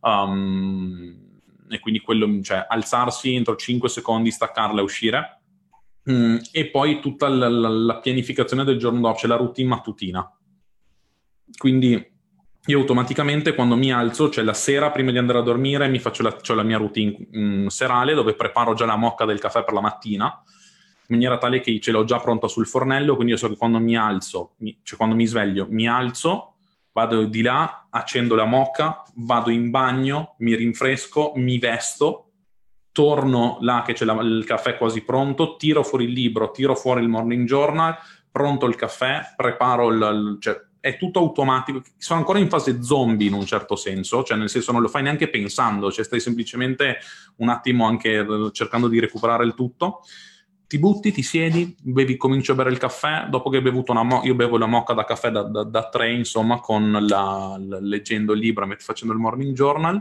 [0.00, 1.16] Um,
[1.70, 5.40] e quindi quello, cioè, alzarsi entro 5 secondi, staccarla e uscire.
[6.10, 10.30] Mm, e poi tutta la, la, la pianificazione del giorno dopo, c'è la routine mattutina.
[11.56, 12.06] Quindi
[12.66, 16.22] io automaticamente quando mi alzo, cioè la sera prima di andare a dormire, mi faccio
[16.22, 19.72] la, la mia routine mh, mm, serale dove preparo già la mocca del caffè per
[19.72, 20.42] la mattina,
[21.06, 23.78] in maniera tale che ce l'ho già pronta sul fornello, quindi io so che quando
[23.78, 26.54] mi alzo, mi, cioè quando mi sveglio, mi alzo,
[26.92, 32.26] vado di là, accendo la mocca, vado in bagno, mi rinfresco, mi vesto,
[32.92, 37.00] torno là che c'è la, il caffè quasi pronto, tiro fuori il libro, tiro fuori
[37.00, 37.96] il morning journal,
[38.30, 43.34] pronto il caffè, preparo il, cioè, è tutto automatico, sono ancora in fase zombie in
[43.34, 46.98] un certo senso, cioè nel senso non lo fai neanche pensando, cioè stai semplicemente
[47.36, 50.00] un attimo anche eh, cercando di recuperare il tutto.
[50.66, 54.04] Ti butti, ti siedi, bevi, cominci a bere il caffè, dopo che hai bevuto una
[54.04, 57.78] mo- io bevo la mocca da caffè da, da, da tre, insomma, con la, la,
[57.80, 60.00] leggendo il libro, facendo il morning journal,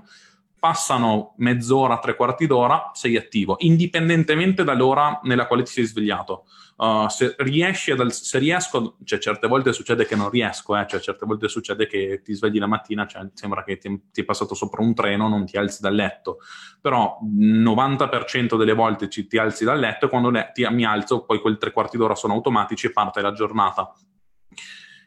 [0.59, 6.45] passano mezz'ora, tre quarti d'ora, sei attivo, indipendentemente dall'ora nella quale ti sei svegliato.
[6.79, 11.01] Uh, se riesci ad, se riesco, cioè certe volte succede che non riesco, eh, cioè
[11.01, 14.55] certe volte succede che ti svegli la mattina, cioè sembra che ti, ti, è passato
[14.55, 16.37] sopra un treno, non ti alzi dal letto,
[16.79, 20.85] però il 90% delle volte ci, ti alzi dal letto e quando ne, ti, mi
[20.85, 23.93] alzo, poi quel tre quarti d'ora sono automatici e parte la giornata.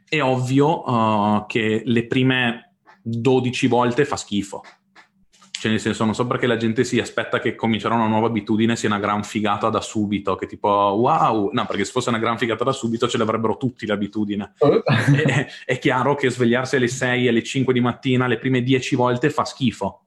[0.06, 4.62] È ovvio uh, che le prime 12 volte fa schifo,
[5.62, 8.75] cioè, nel senso, non so perché la gente si aspetta che cominciare una nuova abitudine
[8.75, 12.37] sia una gran figata da subito, che tipo, wow, no, perché se fosse una gran
[12.37, 14.55] figata da subito ce l'avrebbero tutti l'abitudine.
[14.59, 19.31] è, è, chiaro che svegliarsi alle 6, alle 5 di mattina, le prime 10 volte
[19.31, 20.03] fa schifo.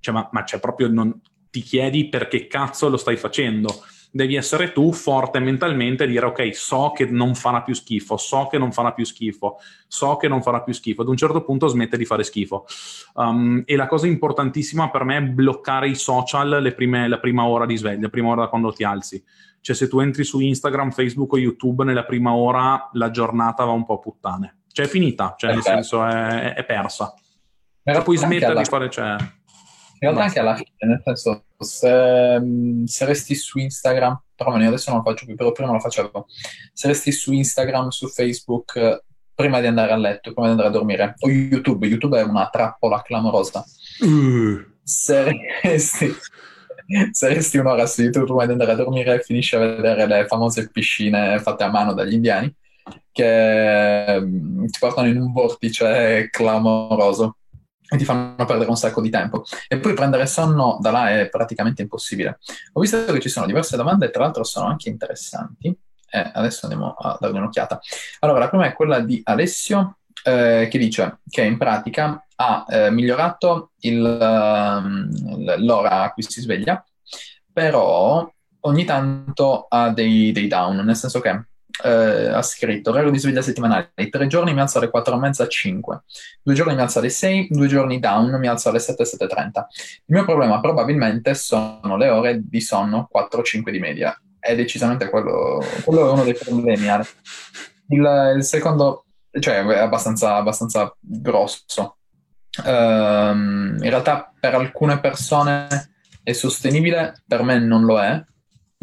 [0.00, 4.72] Cioè, ma, ma c'è proprio, non, ti chiedi perché cazzo lo stai facendo devi essere
[4.72, 8.72] tu forte mentalmente e dire ok, so che non farà più schifo, so che non
[8.72, 11.02] farà più schifo, so che non farà più schifo.
[11.02, 12.66] Ad un certo punto smette di fare schifo.
[13.14, 17.66] Um, e la cosa importantissima per me è bloccare i social prime, la prima ora
[17.66, 19.22] di sveglia, la prima ora da quando ti alzi.
[19.60, 23.72] Cioè se tu entri su Instagram, Facebook o YouTube nella prima ora la giornata va
[23.72, 24.62] un po' a puttane.
[24.72, 27.14] Cioè è finita, cioè nel senso è, è persa.
[27.82, 28.62] Però puoi smettere alla...
[28.62, 28.90] di fare...
[28.90, 29.16] Cioè...
[30.02, 32.40] In realtà anche alla fine, nel senso, se,
[32.86, 36.26] se resti su Instagram, però adesso non lo faccio più, però prima lo facevo,
[36.72, 40.72] se resti su Instagram, su Facebook, prima di andare a letto, prima di andare a
[40.72, 43.62] dormire, o YouTube, YouTube è una trappola clamorosa.
[44.00, 44.64] Uh.
[44.82, 46.14] Se resti...
[47.12, 50.70] se resti un'ora su YouTube prima di andare a dormire, finisci a vedere le famose
[50.70, 52.52] piscine fatte a mano dagli indiani
[53.12, 57.36] che mm, ti portano in un vortice clamoroso
[57.90, 59.44] e ti fanno perdere un sacco di tempo.
[59.68, 62.38] E poi prendere sonno da là è praticamente impossibile.
[62.74, 65.76] Ho visto che ci sono diverse domande tra l'altro sono anche interessanti.
[66.12, 67.80] Eh, adesso andiamo a dargli un'occhiata.
[68.20, 72.90] Allora, la prima è quella di Alessio, eh, che dice che in pratica ha eh,
[72.90, 76.82] migliorato il, uh, l'ora a cui si sveglia,
[77.52, 81.49] però ogni tanto ha dei, dei down, nel senso che
[81.82, 85.44] eh, ha scritto orario di sveglia settimanale, tre giorni mi alzo alle 4 e mezza
[85.44, 86.02] a 5,
[86.42, 89.64] due giorni mi alzo alle 6, due giorni down mi alzo alle 7 e 7.30.
[90.06, 95.62] Il mio problema probabilmente sono le ore di sonno 4-5 di media, è decisamente quello,
[95.84, 96.86] quello è uno dei problemi.
[97.88, 99.04] Il, il secondo,
[99.38, 101.96] cioè è abbastanza, abbastanza grosso.
[102.64, 105.68] Um, in realtà per alcune persone
[106.22, 108.22] è sostenibile, per me non lo è,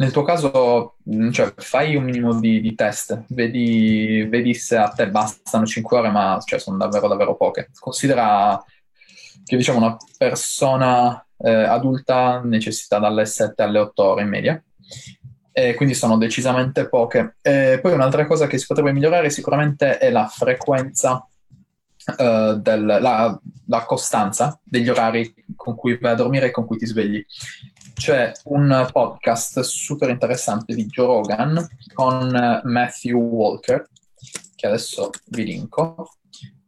[0.00, 4.88] nel tuo caso, mm, cioè, fai un minimo di, di test, vedi, vedi, se a
[4.88, 7.70] te bastano 5 ore, ma cioè, sono davvero, davvero poche.
[7.78, 8.62] Considera
[9.44, 14.62] che diciamo, una persona eh, adulta necessita dalle 7 alle 8 ore in media,
[15.50, 17.36] e quindi sono decisamente poche.
[17.42, 21.26] E poi un'altra cosa che si potrebbe migliorare sicuramente è la frequenza,
[22.16, 26.78] eh, del, la, la costanza degli orari con cui vai a dormire e con cui
[26.78, 27.24] ti svegli
[27.98, 33.88] c'è un podcast super interessante di Joe Rogan con Matthew Walker,
[34.54, 36.08] che adesso vi linko,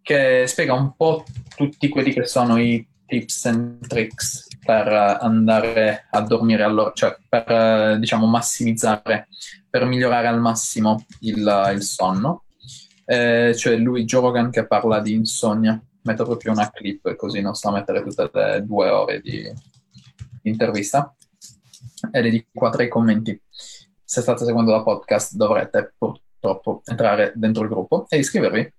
[0.02, 6.20] che spiega un po' tutti quelli che sono i tips and tricks per andare a
[6.20, 9.28] dormire all'ora, cioè per diciamo massimizzare,
[9.70, 12.42] per migliorare al massimo il, il sonno.
[13.04, 15.80] Eh, cioè lui, Joe Rogan, che parla di insonnia.
[16.02, 19.52] Metto proprio una clip così non sto a mettere tutte le due ore di
[20.42, 21.14] intervista
[22.10, 23.40] e le dico qua tra i commenti.
[24.02, 28.72] Se state seguendo la podcast dovrete purtroppo entrare dentro il gruppo e iscrivervi.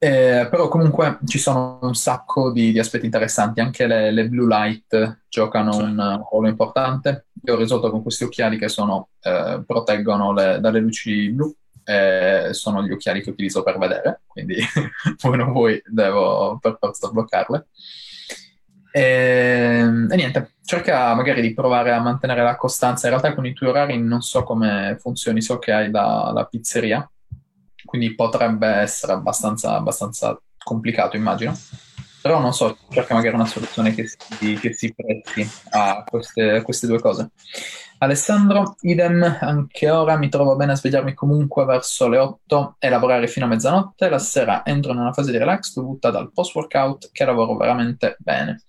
[0.00, 4.46] Eh, però comunque ci sono un sacco di, di aspetti interessanti, anche le, le, blue
[4.46, 7.26] light giocano un ruolo importante.
[7.42, 12.50] Io ho risolto con questi occhiali che sono, eh, proteggono le, dalle luci blu, eh,
[12.52, 14.56] sono gli occhiali che utilizzo per vedere, quindi
[15.22, 17.66] voi non voi devo per forza bloccarle.
[18.90, 23.06] E, ehm, e, niente, cerca magari di provare a mantenere la costanza.
[23.06, 26.44] In realtà con i tuoi orari non so come funzioni, so che hai la, la
[26.46, 27.08] pizzeria,
[27.84, 31.56] quindi potrebbe essere abbastanza, abbastanza, complicato, immagino.
[32.20, 36.62] Però non so, cerca magari una soluzione che si, che si presti a queste, a
[36.62, 37.30] queste due cose.
[38.00, 43.26] Alessandro, idem, anche ora mi trovo bene a svegliarmi comunque verso le 8 e lavorare
[43.26, 44.08] fino a mezzanotte.
[44.08, 48.62] La sera entro in una fase di relax dovuta dal post-workout che lavoro veramente bene.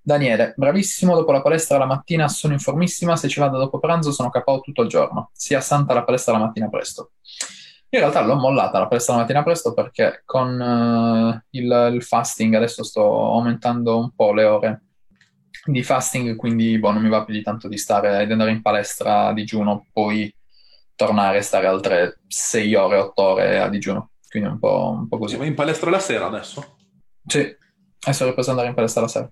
[0.00, 4.30] Daniele, bravissimo, dopo la palestra la mattina sono informissima, se ci vado dopo pranzo sono
[4.30, 5.30] capo tutto il giorno.
[5.32, 7.10] Sia santa la palestra la mattina presto.
[7.88, 12.54] in realtà l'ho mollata la palestra la mattina presto perché con uh, il, il fasting
[12.54, 14.85] adesso sto aumentando un po' le ore
[15.66, 18.62] di fasting, quindi boh, non mi va più di tanto di stare, di andare in
[18.62, 20.32] palestra a digiuno, poi
[20.94, 24.10] tornare a stare altre 6 ore, 8 ore a digiuno.
[24.28, 25.36] Quindi un po', un po così.
[25.36, 26.76] Vai in palestra la sera adesso?
[27.24, 27.56] Sì,
[28.00, 29.30] adesso ho ripreso ad andare in palestra la sera.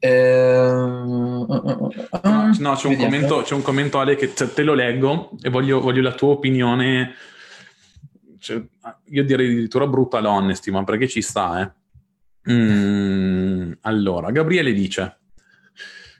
[0.00, 1.46] Ehm...
[2.58, 6.02] No, c'è un, commento, c'è un, commento, Ale, che te lo leggo e voglio, voglio
[6.02, 7.14] la tua opinione.
[8.38, 8.62] Cioè,
[9.06, 11.70] io direi addirittura brutta l'honesty, ma perché ci sta, eh?
[12.50, 15.18] Mm, allora, Gabriele dice: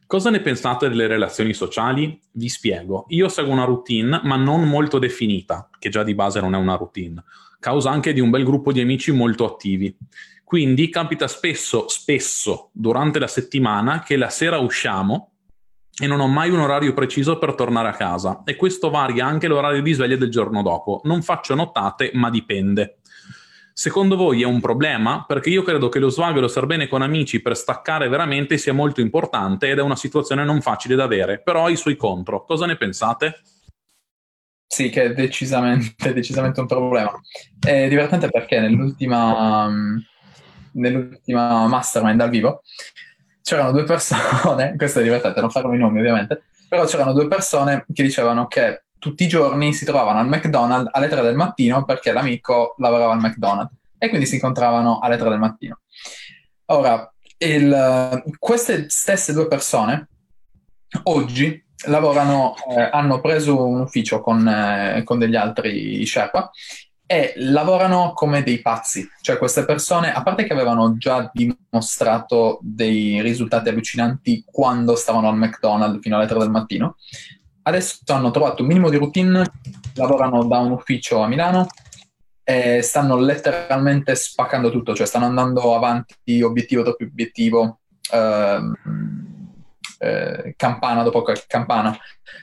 [0.07, 2.21] Cosa ne pensate delle relazioni sociali?
[2.33, 3.07] Vi spiego.
[3.09, 6.77] Io seguo una routine, ma non molto definita, che già di base non è una
[6.77, 7.23] routine,
[7.59, 9.97] causa anche di un bel gruppo di amici molto attivi.
[10.45, 15.33] Quindi capita spesso, spesso durante la settimana che la sera usciamo
[16.01, 19.47] e non ho mai un orario preciso per tornare a casa e questo varia anche
[19.47, 21.01] l'orario di sveglia del giorno dopo.
[21.05, 22.98] Non faccio nottate, ma dipende.
[23.79, 25.25] Secondo voi è un problema?
[25.25, 28.59] Perché io credo che lo svago e lo star bene con amici per staccare veramente
[28.59, 31.95] sia molto importante ed è una situazione non facile da avere, però ha i suoi
[31.95, 32.45] contro.
[32.45, 33.41] Cosa ne pensate?
[34.67, 37.13] Sì, che è decisamente, decisamente un problema.
[37.61, 39.71] È divertente perché nell'ultima,
[40.73, 42.63] nell'ultima mastermind dal vivo
[43.43, 47.87] c'erano due persone, questo è divertente, non farò i nomi ovviamente, però c'erano due persone
[47.95, 52.13] che dicevano che tutti i giorni si trovavano al McDonald's alle 3 del mattino perché
[52.13, 55.81] l'amico lavorava al McDonald's e quindi si incontravano alle 3 del mattino.
[56.67, 60.09] Ora, il, queste stesse due persone
[61.05, 66.51] oggi lavorano, eh, hanno preso un ufficio con, eh, con degli altri Sherpa
[67.07, 69.09] e lavorano come dei pazzi.
[69.23, 75.37] Cioè queste persone, a parte che avevano già dimostrato dei risultati allucinanti quando stavano al
[75.37, 76.97] McDonald's fino alle 3 del mattino,
[77.69, 79.45] adesso hanno trovato un minimo di routine,
[79.95, 81.67] lavorano da un ufficio a Milano
[82.43, 88.75] e stanno letteralmente spaccando tutto, cioè stanno andando avanti obiettivo dopo obiettivo, ehm,
[89.99, 91.97] eh, campana dopo campana,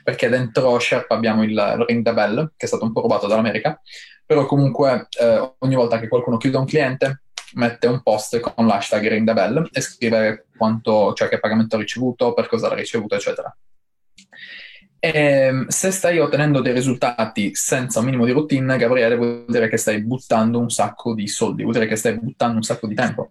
[0.03, 3.25] perché dentro Sherp abbiamo il, il Ring the Bell, che è stato un po' rubato
[3.27, 3.81] dall'America,
[4.25, 7.21] però comunque eh, ogni volta che qualcuno chiude un cliente
[7.53, 11.79] mette un post con l'hashtag Ring the Bell e scrive quanto, cioè che pagamento ha
[11.79, 13.55] ricevuto, per cosa l'ha ricevuto, eccetera.
[15.05, 19.69] E ehm, se stai ottenendo dei risultati senza un minimo di routine, Gabriele, vuol dire
[19.69, 22.95] che stai buttando un sacco di soldi, vuol dire che stai buttando un sacco di
[22.95, 23.29] tempo.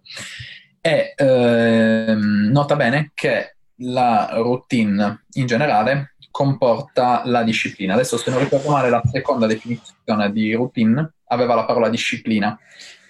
[0.79, 7.95] E ehm, nota bene che la routine in generale comporta la disciplina.
[7.95, 12.57] Adesso, se non ricordo male, la seconda definizione di routine aveva la parola disciplina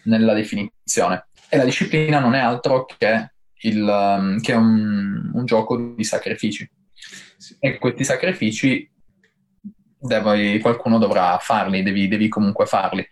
[0.05, 1.27] nella definizione.
[1.49, 6.67] E la disciplina non è altro che, il, che un, un gioco di sacrifici
[7.59, 8.89] e questi sacrifici
[9.99, 13.05] devi, qualcuno dovrà farli, devi, devi comunque farli.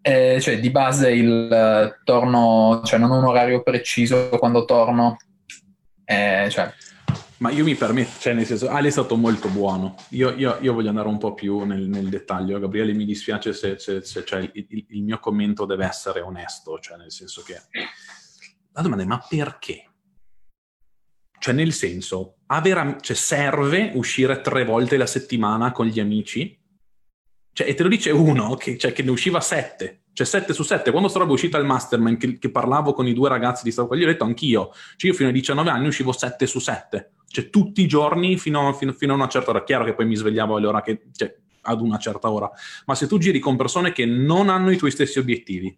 [0.00, 5.16] Eh, cioè, di base il uh, torno, cioè non ho un orario preciso quando torno,
[6.04, 6.72] eh, cioè...
[7.38, 9.94] Ma io mi permetto, cioè nel senso, Ale è stato molto buono.
[10.10, 12.58] Io, io, io voglio andare un po' più nel, nel dettaglio.
[12.58, 16.96] Gabriele, mi dispiace se, se, se cioè, il, il, mio commento deve essere onesto, cioè
[16.96, 17.60] nel senso che...
[18.72, 19.90] La domanda è, ma perché?
[21.46, 26.58] Cioè, nel senso, vera- cioè, serve uscire tre volte la settimana con gli amici?
[27.52, 30.06] Cioè, e te lo dice uno che, cioè, che ne usciva sette.
[30.12, 30.90] Cioè, sette su sette.
[30.90, 34.02] Quando sarebbe uscita il mastermind, che, che, parlavo con i due ragazzi di Stavo gli
[34.02, 34.72] ho detto anch'io.
[34.96, 37.12] Cioè, io fino ai 19 anni uscivo sette su sette.
[37.28, 39.62] Cioè, tutti i giorni fino, fino, fino a una certa ora.
[39.62, 41.00] Chiaro che poi mi svegliavo all'ora che...
[41.12, 42.50] Cioè, ad una certa ora.
[42.86, 45.76] Ma se tu giri con persone che non hanno i tuoi stessi obiettivi,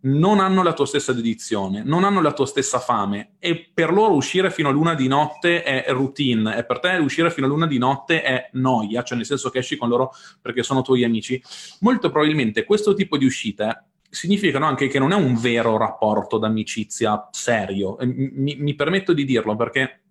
[0.00, 4.14] non hanno la tua stessa dedizione, non hanno la tua stessa fame e per loro
[4.14, 7.66] uscire fino a luna di notte è routine e per te uscire fino a luna
[7.66, 11.42] di notte è noia, cioè nel senso che esci con loro perché sono tuoi amici.
[11.80, 17.28] Molto probabilmente questo tipo di uscite significano anche che non è un vero rapporto d'amicizia
[17.30, 17.96] serio.
[18.00, 20.02] Mi, mi permetto di dirlo perché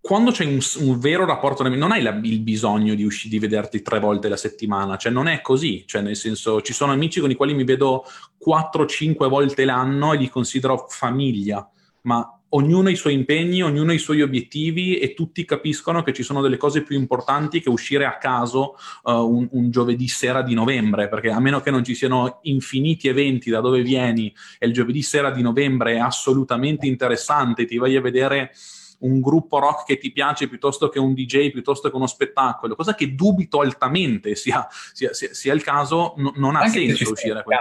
[0.00, 3.82] quando c'è un, un, vero rapporto, non hai la, il bisogno di, usci, di vederti
[3.82, 7.30] tre volte la settimana, cioè non è così, cioè nel senso ci sono amici con
[7.30, 8.04] i quali mi vedo
[8.44, 11.68] 4-5 volte l'anno e li considero famiglia,
[12.02, 16.14] ma ognuno ha i suoi impegni, ognuno ha i suoi obiettivi e tutti capiscono che
[16.14, 20.42] ci sono delle cose più importanti che uscire a caso uh, un, un, giovedì sera
[20.42, 24.66] di novembre, perché a meno che non ci siano infiniti eventi da dove vieni e
[24.66, 28.52] il giovedì sera di novembre è assolutamente interessante, ti vai a vedere
[29.00, 32.94] un gruppo rock che ti piace piuttosto che un DJ, piuttosto che uno spettacolo, cosa
[32.94, 37.38] che dubito altamente sia, sia, sia, sia il caso, no, non ha Anche senso uscire
[37.38, 37.58] a quel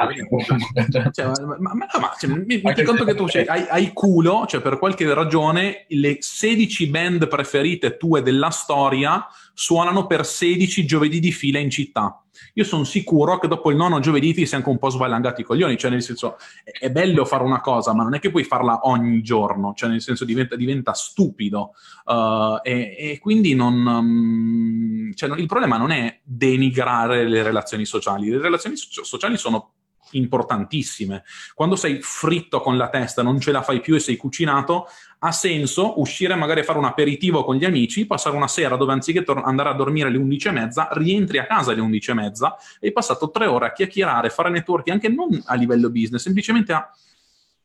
[1.11, 4.45] cioè, ma, ma, ma, ma cioè, mi, mi conto che tu cioè, hai, hai, culo,
[4.47, 11.19] cioè per qualche ragione le 16 band preferite tue della storia suonano per 16 giovedì
[11.19, 12.21] di fila in città
[12.53, 15.43] io sono sicuro che dopo il nono giovedì ti sei anche un po' sballangati i
[15.43, 18.43] coglioni, cioè nel senso è, è, bello fare una cosa, ma non è che puoi
[18.43, 21.73] farla ogni giorno, cioè nel senso diventa, diventa stupido.
[22.05, 28.29] Uh, e, e, quindi non, um, cioè, il problema non è denigrare le relazioni sociali,
[28.29, 29.73] le relazioni sociali sono
[30.11, 31.23] importantissime.
[31.53, 34.87] Quando sei fritto con la testa, non ce la fai più e sei cucinato,
[35.19, 38.93] ha senso uscire magari a fare un aperitivo con gli amici, passare una sera dove
[38.93, 42.13] anziché tor- andare a dormire alle 11 e mezza, rientri a casa alle 11 e
[42.13, 46.21] mezza e hai passato tre ore a chiacchierare, fare networking anche non a livello business,
[46.21, 46.89] semplicemente a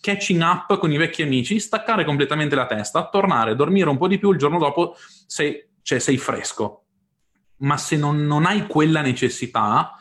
[0.05, 4.19] catching up con i vecchi amici, staccare completamente la testa, tornare, dormire un po' di
[4.19, 6.83] più, il giorno dopo sei, cioè, sei fresco.
[7.59, 9.97] Ma se non, non hai quella necessità,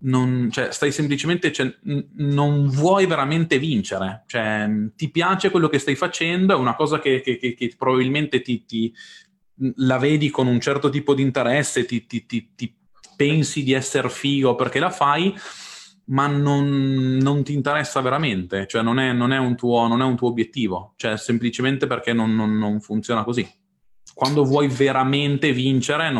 [0.00, 5.78] non, cioè, stai semplicemente, cioè, n- non vuoi veramente vincere, cioè, ti piace quello che
[5.78, 8.94] stai facendo, è una cosa che, che, che, che probabilmente ti, ti,
[9.76, 12.06] la vedi con un certo tipo di interesse, ti,
[12.54, 12.76] ti
[13.16, 15.34] pensi di essere figo perché la fai,
[16.06, 20.16] ma non, non ti interessa veramente, cioè non è, non, è tuo, non è, un
[20.16, 23.46] tuo, obiettivo, cioè semplicemente perché non, non funziona così.
[24.14, 26.12] Quando vuoi veramente vincere,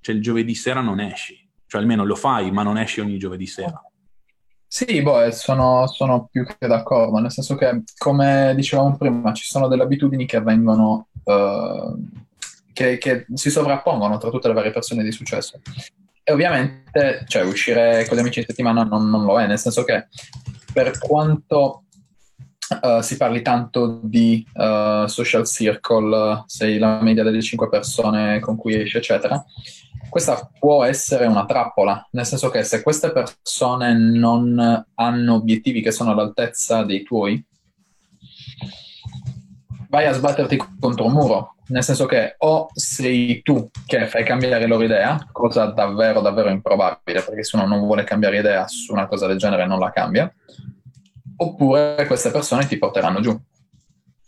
[0.00, 3.46] cioè, il giovedì sera non esci cioè almeno lo fai, ma non esci ogni giovedì
[3.46, 3.80] sera.
[4.66, 9.68] Sì, boh, sono, sono, più che d'accordo, nel senso che, come dicevamo prima, ci sono
[9.68, 11.96] delle abitudini che avvengono, uh,
[12.72, 15.60] che, che, si sovrappongono tra tutte le varie persone di successo.
[16.22, 19.84] E ovviamente, cioè, uscire con gli amici in settimana non, non lo è, nel senso
[19.84, 20.08] che
[20.70, 21.84] per quanto
[22.82, 28.56] uh, si parli tanto di uh, social circle, sei la media delle cinque persone con
[28.56, 29.42] cui esci, eccetera,
[30.08, 35.90] questa può essere una trappola, nel senso che se queste persone non hanno obiettivi che
[35.90, 37.44] sono all'altezza dei tuoi,
[39.88, 44.66] vai a sbatterti contro un muro, nel senso che o sei tu che fai cambiare
[44.66, 49.06] loro idea, cosa davvero davvero improbabile, perché se uno non vuole cambiare idea su una
[49.06, 50.32] cosa del genere non la cambia,
[51.36, 53.38] oppure queste persone ti porteranno giù.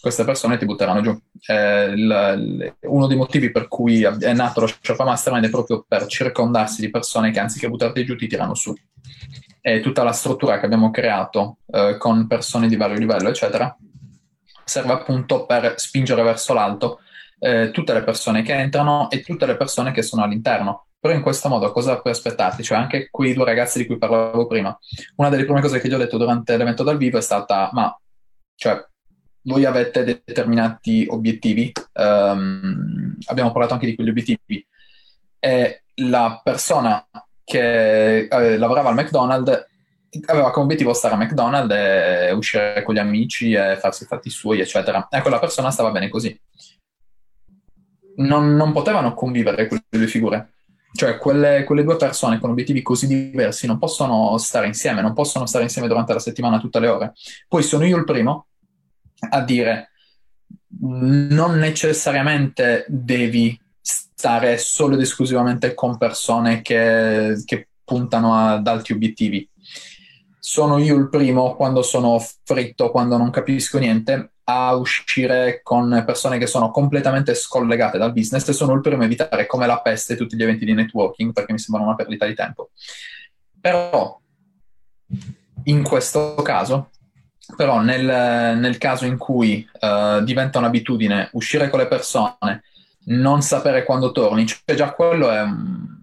[0.01, 1.18] Queste persone ti butteranno giù.
[1.46, 6.07] Eh, il, uno dei motivi per cui è nato lo Sherpa Mastermind è proprio per
[6.07, 8.74] circondarsi di persone che anziché buttarti giù ti tirano su.
[9.61, 13.76] E tutta la struttura che abbiamo creato eh, con persone di vario livello, eccetera,
[14.64, 17.01] serve appunto per spingere verso l'alto
[17.40, 20.86] eh, tutte le persone che entrano e tutte le persone che sono all'interno.
[21.01, 22.62] Però in questo modo cosa puoi aspettarti?
[22.62, 24.78] Cioè anche quei due ragazzi di cui parlavo prima.
[25.16, 27.98] Una delle prime cose che gli ho detto durante l'evento dal vivo è stata, ma
[28.55, 28.86] cioè,
[29.43, 34.66] voi avete determinati obiettivi, um, abbiamo parlato anche di quegli obiettivi,
[35.38, 37.07] e la persona
[37.45, 39.68] che eh, lavorava al McDonald's
[40.26, 44.28] aveva come obiettivo stare a McDonald's e uscire con gli amici e farsi i fatti
[44.28, 45.07] suoi, eccetera.
[45.09, 46.38] E quella persona stava bene così.
[48.16, 50.53] Non, non potevano convivere quelle due figure.
[50.93, 55.47] Cioè, quelle, quelle, due persone con obiettivi così diversi non possono stare insieme, non possono
[55.47, 57.12] stare insieme durante la settimana tutte le ore.
[57.47, 58.49] Poi sono io il primo
[59.28, 59.90] a dire
[60.82, 69.48] non necessariamente devi stare solo ed esclusivamente con persone che, che puntano ad alti obiettivi
[70.40, 76.38] sono io il primo quando sono fritto, quando non capisco niente, a uscire con persone
[76.38, 80.16] che sono completamente scollegate dal business e sono il primo a evitare come la peste
[80.16, 82.70] tutti gli eventi di networking perché mi sembrano una perdita di tempo.
[83.60, 84.18] Però
[85.64, 86.90] in questo caso,
[87.57, 92.62] però nel, nel caso in cui uh, diventa un'abitudine uscire con le persone,
[93.03, 95.44] non sapere quando torni, cioè già quello è...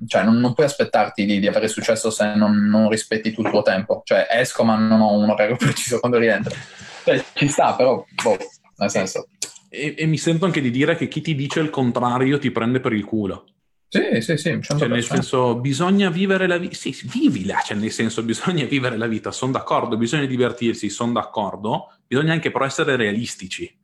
[0.07, 3.53] Cioè non, non puoi aspettarti di, di, avere successo se non, non, rispetti tutto il
[3.53, 4.01] tuo tempo.
[4.05, 6.55] Cioè esco ma non ho un orario preciso quando rientro.
[7.03, 8.37] Cioè, ci sta, però, boh,
[8.77, 9.27] nel senso...
[9.69, 12.79] E, e, mi sento anche di dire che chi ti dice il contrario ti prende
[12.79, 13.45] per il culo.
[13.89, 14.49] Sì, sì, sì.
[14.49, 14.77] 100%.
[14.77, 16.75] Cioè, nel senso, bisogna vivere la vita.
[16.75, 19.31] Sì, vivila, cioè, nel senso, bisogna vivere la vita.
[19.31, 21.93] Sono d'accordo, bisogna divertirsi, sono d'accordo.
[22.05, 23.75] Bisogna anche però essere realistici.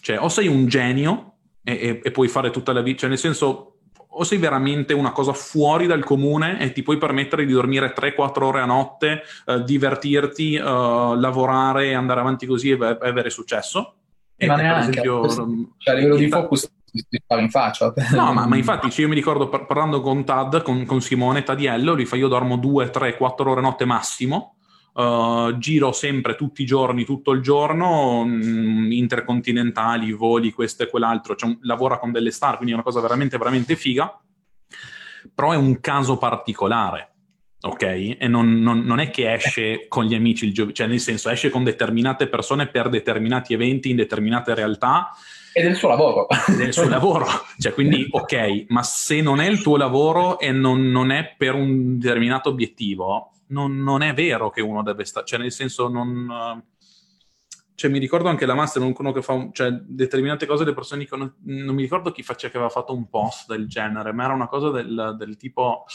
[0.00, 3.18] Cioè, o sei un genio e, e, e puoi fare tutta la vita, cioè nel
[3.18, 3.72] senso
[4.18, 8.42] o sei veramente una cosa fuori dal comune e ti puoi permettere di dormire 3-4
[8.44, 13.96] ore a notte, eh, divertirti, eh, lavorare, andare avanti così e, e avere successo.
[14.36, 15.28] E, ma neanche, esempio,
[15.76, 17.92] cioè, a livello di focus ti spara in faccia.
[18.12, 21.42] No, ma, ma infatti cioè, io mi ricordo par- parlando con Tad, con, con Simone
[21.42, 24.52] Tadiello, lui fa io dormo 2, 3, 4 ore notte massimo,
[24.96, 30.88] Uh, giro sempre tutti i giorni, tutto il giorno, mh, mm, intercontinentali, voli, questo e
[30.88, 34.18] quell'altro, cioè, lavora con delle star, quindi è una cosa veramente, veramente figa,
[35.34, 37.12] però è un caso particolare,
[37.60, 37.82] ok?
[38.18, 41.28] E non, non, non è che esce con gli amici il giovedì, cioè nel senso
[41.28, 45.10] esce con determinate persone per determinati eventi in determinate realtà.
[45.58, 46.26] Ed è il suo lavoro.
[46.60, 47.24] Il suo lavoro.
[47.58, 51.54] Cioè, quindi, ok, ma se non è il tuo lavoro e non, non è per
[51.54, 56.62] un determinato obiettivo, non, non, è vero che uno deve stare, cioè nel senso non...
[57.74, 61.00] Cioè, mi ricordo anche la master, uno che fa un, cioè, determinate cose, le persone
[61.00, 64.34] dicono, non mi ricordo chi faceva, che aveva fatto un post del genere, ma era
[64.34, 65.86] una cosa del, del tipo,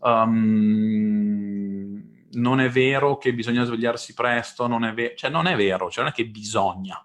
[0.00, 2.02] um,
[2.32, 6.04] non è vero che bisogna svegliarsi presto, non è, ve- cioè, non è vero, cioè
[6.04, 7.02] non è che bisogna,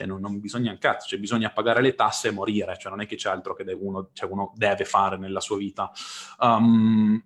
[0.00, 3.02] cioè non, non, bisogna un cazzo, cioè bisogna pagare le tasse e morire, cioè non
[3.02, 5.90] è che c'è altro che uno, cioè uno, deve fare nella sua vita.
[6.38, 7.22] Um,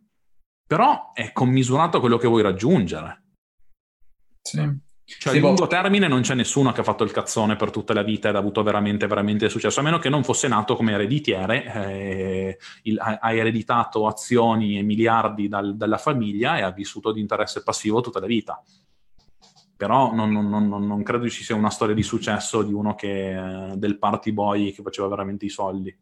[0.66, 3.22] però è commisurato a quello che vuoi raggiungere.
[4.42, 4.82] Sì.
[5.06, 7.92] Cioè, sì, a lungo termine non c'è nessuno che ha fatto il cazzone per tutta
[7.92, 10.92] la vita ed ha avuto veramente, veramente successo, a meno che non fosse nato come
[10.92, 17.12] ereditiere, eh, il, ha, ha, ereditato azioni e miliardi dal, dalla famiglia e ha vissuto
[17.12, 18.62] di interesse passivo tutta la vita
[19.76, 23.72] però non, non, non, non, credo ci sia una storia di successo di uno che,
[23.74, 25.94] del party boy che faceva veramente i soldi.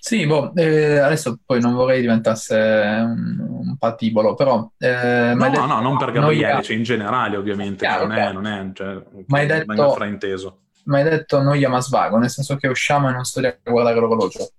[0.00, 4.68] Sì, boh, eh, adesso poi non vorrei diventasse un, un patibolo, però...
[4.76, 8.46] Eh, no, detto, no, non per Gabriele, cioè in generale ovviamente, chiaro, non, è, non
[8.46, 10.58] è, cioè, ma hai detto, frainteso.
[10.84, 13.56] Ma hai detto noia ma svago, nel senso che usciamo e non sto lì a
[13.62, 14.50] guardare l'orologio.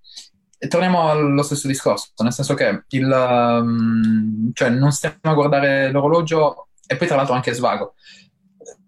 [0.57, 5.91] E torniamo allo stesso discorso, nel senso che il, um, cioè non stiamo a guardare
[5.91, 7.95] l'orologio e poi tra l'altro anche svago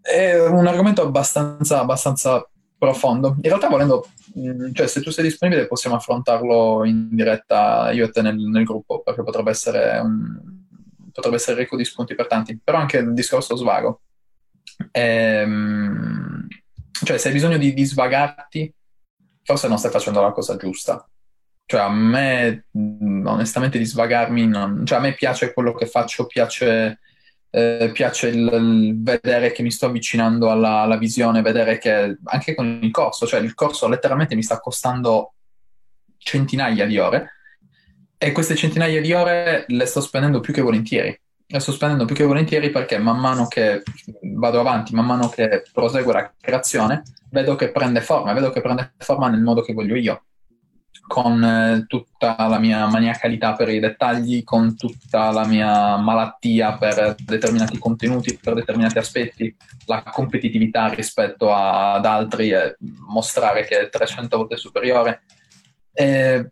[0.06, 2.48] è un argomento abbastanza, abbastanza
[2.78, 3.36] profondo.
[3.38, 8.10] In realtà, volendo, mm, cioè, se tu sei disponibile, possiamo affrontarlo in diretta io e
[8.12, 10.40] te nel, nel gruppo, perché potrebbe essere, un,
[11.12, 12.60] potrebbe essere ricco di spunti per tanti.
[12.64, 14.02] Però anche il discorso svago.
[14.92, 16.48] Ehm,
[17.04, 18.72] cioè, se hai bisogno di, di svagarti,
[19.44, 21.04] forse non stai facendo la cosa giusta.
[21.66, 24.86] Cioè, a me, onestamente, di svagarmi, non...
[24.86, 27.00] cioè, a me piace quello che faccio, piace,
[27.56, 32.54] eh, piace il, il, vedere che mi sto avvicinando alla, alla, visione, vedere che anche
[32.54, 35.36] con il corso, cioè il corso letteralmente mi sta costando
[36.18, 37.32] centinaia di ore
[38.18, 41.18] e queste centinaia di ore le sto spendendo più che volentieri.
[41.48, 43.84] Le sto spendendo più che volentieri perché man mano che
[44.34, 48.96] vado avanti, man mano che prosegue la creazione, vedo che prende forma, vedo che prende
[48.98, 50.24] forma nel modo che voglio io
[51.08, 57.16] con eh, tutta la mia maniacalità per i dettagli, con tutta la mia malattia per
[57.24, 62.76] determinati contenuti, per determinati aspetti, la competitività rispetto a, ad altri e
[63.08, 65.24] mostrare che è 300 volte superiore.
[65.94, 66.50] E,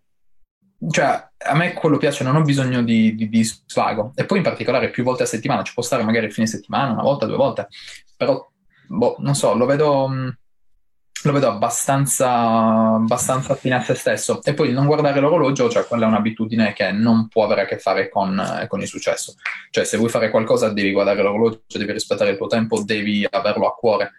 [0.89, 4.11] cioè, a me quello piace, non ho bisogno di, di, di, svago.
[4.15, 6.91] E poi in particolare più volte a settimana, ci può stare magari il fine settimana,
[6.91, 7.67] una volta, due volte,
[8.15, 8.49] però,
[8.87, 10.07] boh, non so, lo vedo
[11.27, 14.41] lo vedo abbastanza, abbastanza fine a se stesso.
[14.43, 17.77] E poi non guardare l'orologio, cioè quella è un'abitudine che non può avere a che
[17.77, 19.35] fare con, eh, con, il successo.
[19.69, 23.67] Cioè se vuoi fare qualcosa devi guardare l'orologio, devi rispettare il tuo tempo, devi averlo
[23.67, 24.11] a cuore.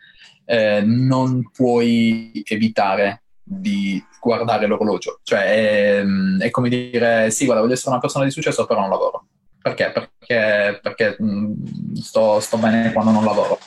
[0.46, 5.20] Eh, non puoi evitare di guardare l'orologio.
[5.22, 6.04] Cioè è,
[6.38, 9.26] è, come dire, sì, guarda, voglio essere una persona di successo, però non lavoro.
[9.60, 9.92] Perché?
[9.92, 13.58] Perché, perché mh, sto, sto bene quando non lavoro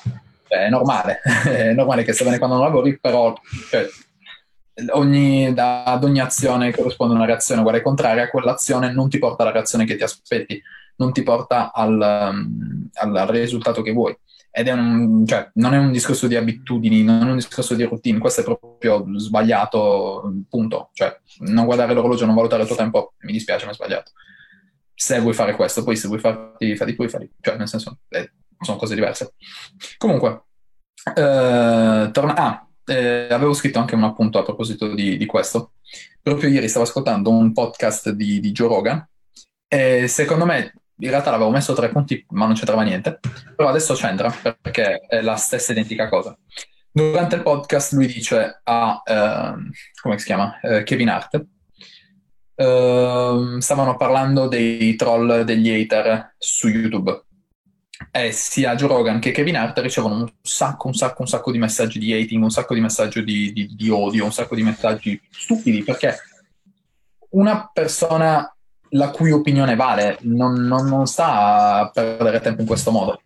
[0.47, 3.33] cioè, è normale, è normale che sta bene quando non lavori, però
[3.69, 3.87] cioè,
[4.91, 9.51] ogni, da, ad ogni azione corrisponde una reazione uguale contraria, quell'azione non ti porta alla
[9.51, 10.61] reazione che ti aspetti,
[10.97, 11.93] non ti porta al,
[12.31, 14.15] um, al, al risultato che vuoi.
[14.49, 17.83] Ed è un, cioè, non è un discorso di abitudini, non è un discorso di
[17.83, 20.89] routine, questo è proprio sbagliato, punto.
[20.93, 24.11] Cioè, non guardare l'orologio, non valutare il tuo tempo, mi dispiace, ma è sbagliato.
[24.95, 27.29] Se vuoi fare questo, poi se vuoi farti, fatti poi, fai.
[27.39, 28.27] Cioè, nel senso, è
[28.59, 29.33] sono cose diverse.
[29.97, 30.43] Comunque,
[31.15, 32.35] eh, torna...
[32.35, 35.73] Ah, eh, avevo scritto anche un appunto a proposito di, di, questo.
[36.21, 39.07] Proprio ieri stavo ascoltando un podcast di, di Joe Rogan
[39.67, 43.19] e secondo me in realtà l'avevo messo tra i punti ma non c'entrava niente,
[43.55, 46.37] però adesso c'entra perché è la stessa identica cosa.
[46.89, 49.53] Durante il podcast lui dice a, eh,
[50.01, 51.45] come si chiama, eh, Kevin Hart,
[52.55, 57.25] eh, stavano parlando dei troll, degli hater su YouTube
[58.11, 61.57] eh, sia Joe Rogan che Kevin Hart ricevono un sacco, un sacco, un sacco di
[61.57, 65.19] messaggi di hating, un sacco di messaggi di, di, di odio, un sacco di messaggi
[65.29, 66.15] stupidi, perché
[67.29, 68.51] una persona
[68.91, 73.21] la cui opinione vale non, non, non sta a perdere tempo in questo modo.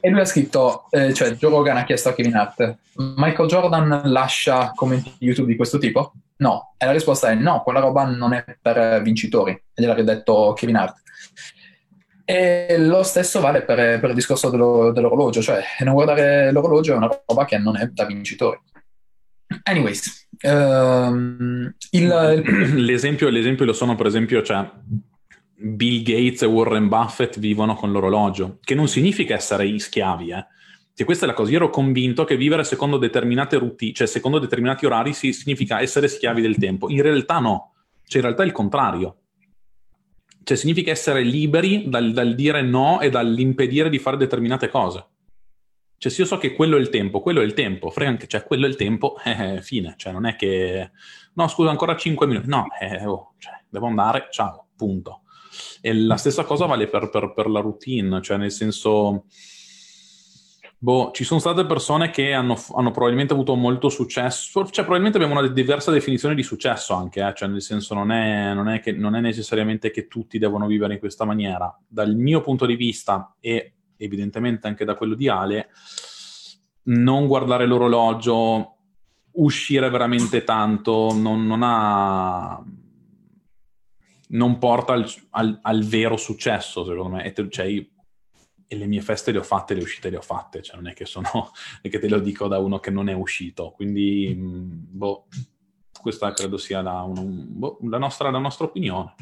[0.00, 4.02] E lui ha scritto, eh, cioè Joe Rogan ha chiesto a Kevin Hart, Michael Jordan
[4.10, 6.12] lascia commenti YouTube di questo tipo?
[6.36, 6.74] No.
[6.76, 9.52] E la risposta è no, quella roba non è per vincitori.
[9.52, 10.96] E gliel'ha detto Kevin Hart.
[12.24, 16.96] E lo stesso vale per, per il discorso dello, dell'orologio, cioè non guardare l'orologio è
[16.96, 18.60] una roba che non è da vincitori.
[19.64, 22.84] Anyways, um, il, il...
[22.84, 24.68] L'esempio, l'esempio, lo sono per esempio, cioè
[25.54, 30.46] Bill Gates e Warren Buffett vivono con l'orologio, che non significa essere schiavi, eh.
[30.94, 34.38] Che questa è la cosa, io ero convinto che vivere secondo determinate routine, cioè secondo
[34.38, 36.90] determinati orari, si, significa essere schiavi del tempo.
[36.90, 37.72] In realtà no,
[38.04, 39.21] cioè in realtà è il contrario
[40.44, 45.06] cioè significa essere liberi dal, dal, dire no e dall'impedire di fare determinate cose.
[45.96, 48.42] Cioè se io so che quello è il tempo, quello è il tempo, anche, cioè
[48.42, 49.94] quello è il tempo, eh, fine.
[49.96, 50.90] Cioè non è che,
[51.34, 55.22] no scusa ancora 5 minuti, no, eh, oh, cioè, devo andare, ciao, punto.
[55.80, 59.26] E la stessa cosa vale per, per, per la routine, cioè nel senso
[60.82, 65.38] Boh, ci sono state persone che hanno, hanno, probabilmente avuto molto successo, cioè probabilmente abbiamo
[65.38, 67.32] una diversa definizione di successo anche, eh?
[67.36, 70.94] cioè nel senso non è, non, è che, non è necessariamente che tutti devono vivere
[70.94, 71.72] in questa maniera.
[71.86, 75.68] Dal mio punto di vista e evidentemente anche da quello di Ale,
[76.86, 78.78] non guardare l'orologio,
[79.34, 82.60] uscire veramente tanto, non, non ha
[84.30, 87.32] non porta al, al, al, vero successo, secondo me.
[87.50, 87.86] Cioè,
[88.72, 90.94] e le mie feste le ho fatte, le uscite le ho fatte, cioè non è
[90.94, 91.52] che sono,
[91.82, 95.26] è che te lo dico da uno che non è uscito, quindi, mm, boh,
[96.00, 99.14] questa credo sia la, un, boh, la, nostra, la, nostra, opinione.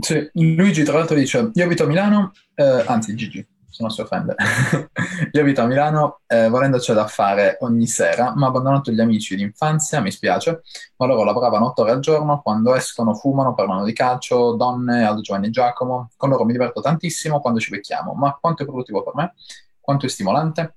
[0.00, 4.00] Sì, Luigi tra l'altro dice, io abito a Milano, eh, anzi Gigi, se non si
[4.00, 4.36] offende.
[5.32, 9.34] Io abito a Milano, eh, volendoci da fare ogni sera, ma ho abbandonato gli amici
[9.34, 10.62] d'infanzia, mi spiace,
[10.96, 15.22] ma loro lavoravano otto ore al giorno, quando escono fumano, parlano di calcio, donne, Aldo
[15.22, 19.02] Giovanni e Giacomo, con loro mi diverto tantissimo quando ci becchiamo, ma quanto è produttivo
[19.02, 19.34] per me,
[19.80, 20.76] quanto è stimolante,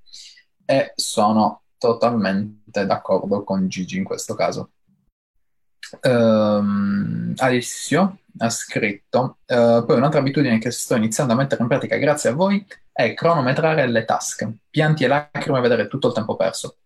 [0.64, 4.70] e sono totalmente d'accordo con Gigi in questo caso.
[6.02, 11.96] Um, Alessio ha scritto: uh, Poi un'altra abitudine che sto iniziando a mettere in pratica
[11.96, 12.64] grazie a voi
[12.98, 16.78] è cronometrare le task, pianti e lacrime, vedere tutto il tempo perso.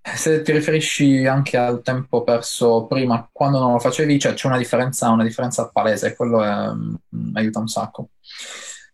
[0.00, 4.56] Se ti riferisci anche al tempo perso prima, quando non lo facevi, cioè c'è una
[4.56, 8.08] differenza, una differenza palese, quello è, mm, aiuta un sacco.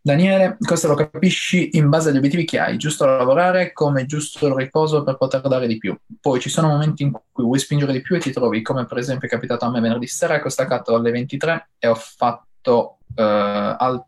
[0.00, 4.54] Daniele, questo lo capisci in base agli obiettivi che hai, giusto lavorare come giusto il
[4.54, 5.96] riposo per poter dare di più.
[6.20, 8.98] Poi ci sono momenti in cui vuoi spingere di più e ti trovi, come per
[8.98, 12.98] esempio è capitato a me venerdì sera, che ho staccato alle 23 e ho fatto,
[13.14, 14.04] uh, al-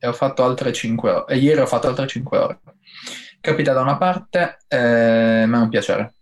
[0.00, 2.60] e ho fatto altre 5 ore, e ieri ho fatto altre 5 ore.
[3.40, 6.14] Capita da una parte, eh, ma è un piacere.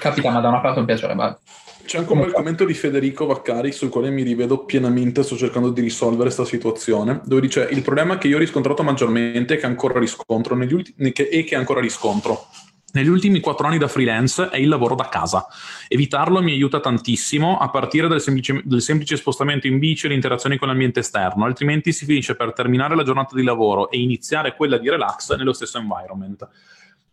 [0.00, 1.38] Capita ma da una parte è un piacere, ma
[1.84, 5.70] c'è anche un bel commento di Federico Vaccari sul quale mi rivedo pienamente, sto cercando
[5.70, 9.66] di risolvere questa situazione, dove dice il problema che io ho riscontrato maggiormente e che
[9.66, 12.46] ancora riscontro negli che, e che ancora riscontro
[12.94, 15.46] negli ultimi quattro anni da freelance è il lavoro da casa.
[15.88, 20.14] Evitarlo mi aiuta tantissimo a partire dal semplice, del semplice spostamento in bici e le
[20.14, 24.54] interazioni con l'ambiente esterno, altrimenti si finisce per terminare la giornata di lavoro e iniziare
[24.54, 26.48] quella di relax nello stesso environment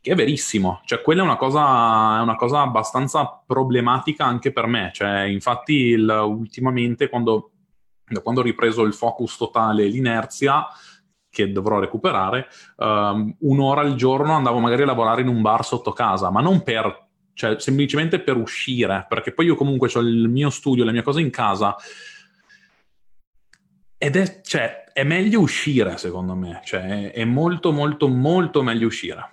[0.02, 4.66] che è verissimo, cioè quella è una cosa, è una cosa abbastanza problematica anche per
[4.66, 7.52] me, cioè infatti il, ultimamente quando,
[8.24, 10.66] quando ho ripreso il focus totale l'inerzia,
[11.32, 15.94] che dovrò recuperare, um, un'ora al giorno andavo magari a lavorare in un bar sotto
[15.94, 20.50] casa, ma non per, cioè semplicemente per uscire, perché poi io comunque ho il mio
[20.50, 21.76] studio, le mie cose in casa,
[23.98, 29.30] ed è, cioè, è meglio uscire secondo me, cioè è molto molto molto meglio uscire.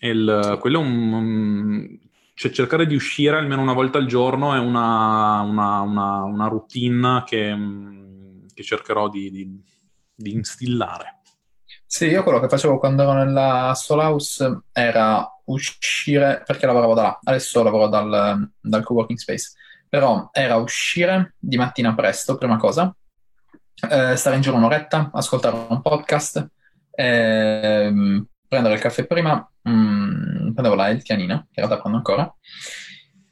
[0.00, 1.98] Il, quello è un,
[2.34, 7.24] cioè cercare di uscire almeno una volta al giorno è una, una, una, una routine
[7.26, 7.56] che,
[8.54, 9.60] che cercherò di, di,
[10.14, 11.17] di, instillare.
[11.90, 17.02] Sì, io quello che facevo quando ero nella Soul House era uscire, perché lavoravo da
[17.02, 19.52] là, adesso lavoro dal, dal co-working space,
[19.88, 22.94] però era uscire di mattina presto, prima cosa,
[23.90, 26.46] eh, stare in giro un'oretta, ascoltare un podcast,
[26.90, 32.34] eh, prendere il caffè prima, mh, prendevo la Eltianina, che in realtà prendo ancora,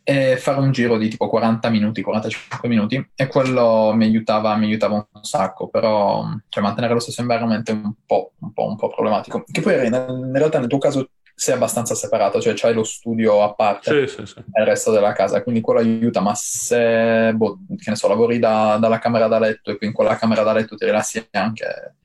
[0.09, 4.67] e fare un giro di tipo 40 minuti, 45 minuti, e quello mi aiutava, mi
[4.67, 8.77] aiutava un sacco, però cioè, mantenere lo stesso environment è un po', un po', un
[8.77, 9.43] po problematico.
[9.51, 13.53] Che poi in realtà nel tuo caso sei abbastanza separato, cioè c'hai lo studio a
[13.55, 14.39] parte sì, sì, sì.
[14.39, 18.79] il resto della casa, quindi quello aiuta, ma se, boh, che ne so, lavori da,
[18.81, 21.97] dalla camera da letto e quindi in quella camera da letto ti rilassi anche,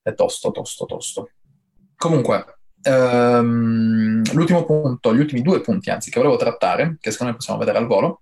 [0.00, 1.30] è tosto, tosto, tosto.
[1.96, 7.38] Comunque, ehm, l'ultimo punto, gli ultimi due punti, anzi, che volevo trattare, che secondo me
[7.38, 8.20] possiamo vedere al volo,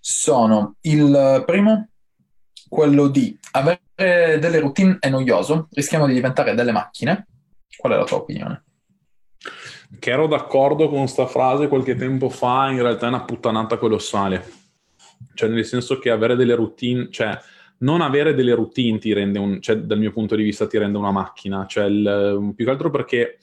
[0.00, 1.88] sono il primo,
[2.68, 7.26] quello di avere delle routine è noioso, rischiamo di diventare delle macchine.
[7.76, 8.64] Qual è la tua opinione?
[9.98, 14.44] Che ero d'accordo con questa frase qualche tempo fa, in realtà è una puttanata colossale.
[15.34, 17.38] Cioè, nel senso che avere delle routine, cioè
[17.78, 20.98] non avere delle routine ti rende un, cioè, dal mio punto di vista ti rende
[20.98, 23.38] una macchina, cioè il, più che altro perché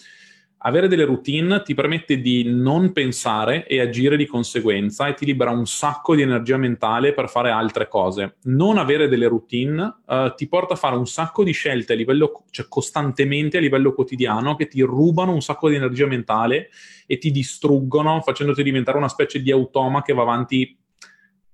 [0.64, 5.52] avere delle routine ti permette di non pensare e agire di conseguenza e ti libera
[5.52, 8.36] un sacco di energia mentale per fare altre cose.
[8.44, 12.44] Non avere delle routine uh, ti porta a fare un sacco di scelte a livello,
[12.52, 16.70] cioè costantemente a livello quotidiano che ti rubano un sacco di energia mentale
[17.08, 20.78] e ti distruggono facendoti diventare una specie di automa che va avanti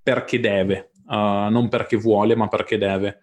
[0.04, 3.20] perché deve, uh, non perché vuole, ma perché deve.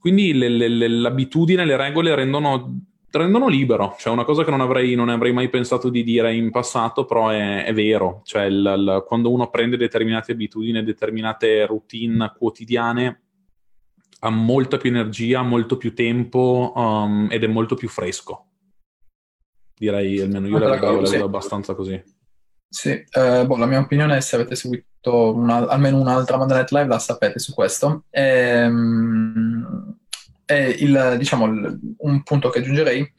[0.00, 4.94] Quindi le, le, l'abitudine, le regole rendono, rendono libero, cioè una cosa che non avrei,
[4.94, 9.04] non avrei, mai pensato di dire in passato, però è, è vero, cioè il, il,
[9.06, 13.22] quando uno prende determinate abitudini, determinate routine quotidiane,
[14.20, 18.46] ha molta più energia, molto più tempo um, ed è molto più fresco.
[19.74, 22.02] Direi, almeno io la vedo abbastanza così.
[22.68, 26.86] Sì, eh, boh, la mia opinione è se avete seguito una, almeno un'altra Night Live
[26.86, 28.04] la sapete su questo.
[28.10, 29.99] Ehm,
[30.50, 33.12] e il, diciamo, il, un punto che aggiungerei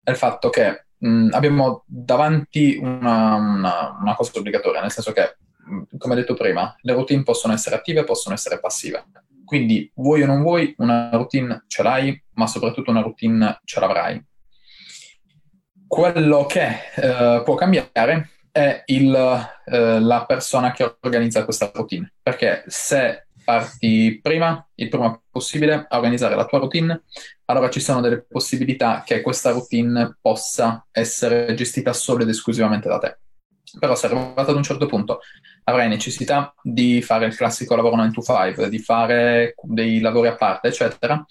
[0.00, 5.38] è il fatto che mh, abbiamo davanti una, una, una, cosa obbligatoria, nel senso che,
[5.56, 9.06] mh, come detto prima, le routine possono essere attive, possono essere passive.
[9.44, 14.24] Quindi, vuoi o non vuoi, una routine ce l'hai, ma soprattutto una routine ce l'avrai.
[15.84, 22.12] Quello che eh, può cambiare è il, eh, la persona che organizza questa routine.
[22.22, 27.04] Perché se parti prima, il prima possibile, a organizzare la tua routine,
[27.46, 32.98] allora ci sono delle possibilità che questa routine possa essere gestita solo ed esclusivamente da
[32.98, 33.18] te.
[33.78, 35.20] Però se arrivato ad un certo punto
[35.64, 40.36] avrai necessità di fare il classico lavoro 9 to 5, di fare dei lavori a
[40.36, 41.24] parte, eccetera,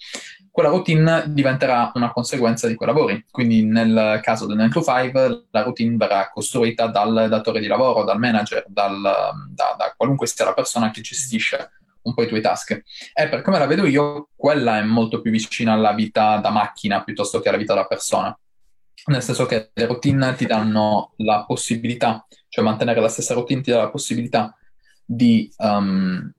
[0.50, 3.24] quella routine diventerà una conseguenza di quei lavori.
[3.30, 8.02] Quindi nel caso del 9 to 5 la routine verrà costruita dal datore di lavoro,
[8.02, 11.77] dal manager, dal, da, da qualunque sia la persona che gestisce
[12.08, 12.82] un po' i tuoi task.
[13.14, 17.04] E per come la vedo io, quella è molto più vicina alla vita da macchina
[17.04, 18.36] piuttosto che alla vita da persona.
[19.06, 23.70] Nel senso che le routine ti danno la possibilità, cioè mantenere la stessa routine ti
[23.70, 24.56] dà la possibilità
[25.04, 26.30] di um,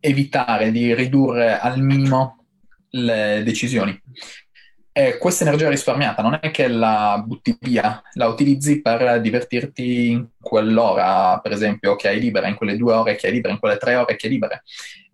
[0.00, 2.46] evitare, di ridurre al minimo
[2.90, 4.00] le decisioni.
[4.98, 10.28] E questa energia risparmiata non è che la butti via, la utilizzi per divertirti in
[10.40, 13.76] quell'ora, per esempio, che hai libera, in quelle due ore che hai libera, in quelle
[13.76, 14.62] tre ore che hai libere.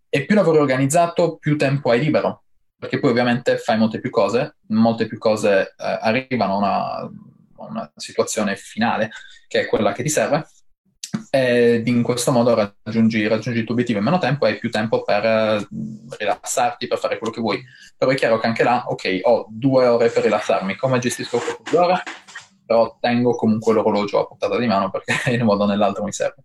[0.09, 2.45] E più lavori organizzato, più tempo hai libero,
[2.79, 7.11] perché poi ovviamente fai molte più cose, molte più cose eh, arrivano a una,
[7.57, 9.11] una situazione finale,
[9.49, 10.47] che è quella che ti serve,
[11.35, 14.69] ed in questo modo raggiungi, raggiungi, il tuo obiettivo in meno tempo e hai più
[14.69, 15.67] tempo per eh,
[16.19, 17.65] rilassarti, per fare quello che vuoi.
[17.97, 21.63] Però è chiaro che anche là, ok, ho due ore per rilassarmi, come gestisco queste
[21.71, 22.03] due ore?
[22.67, 26.13] Però tengo comunque l'orologio a portata di mano perché in un modo o nell'altro mi
[26.13, 26.45] serve.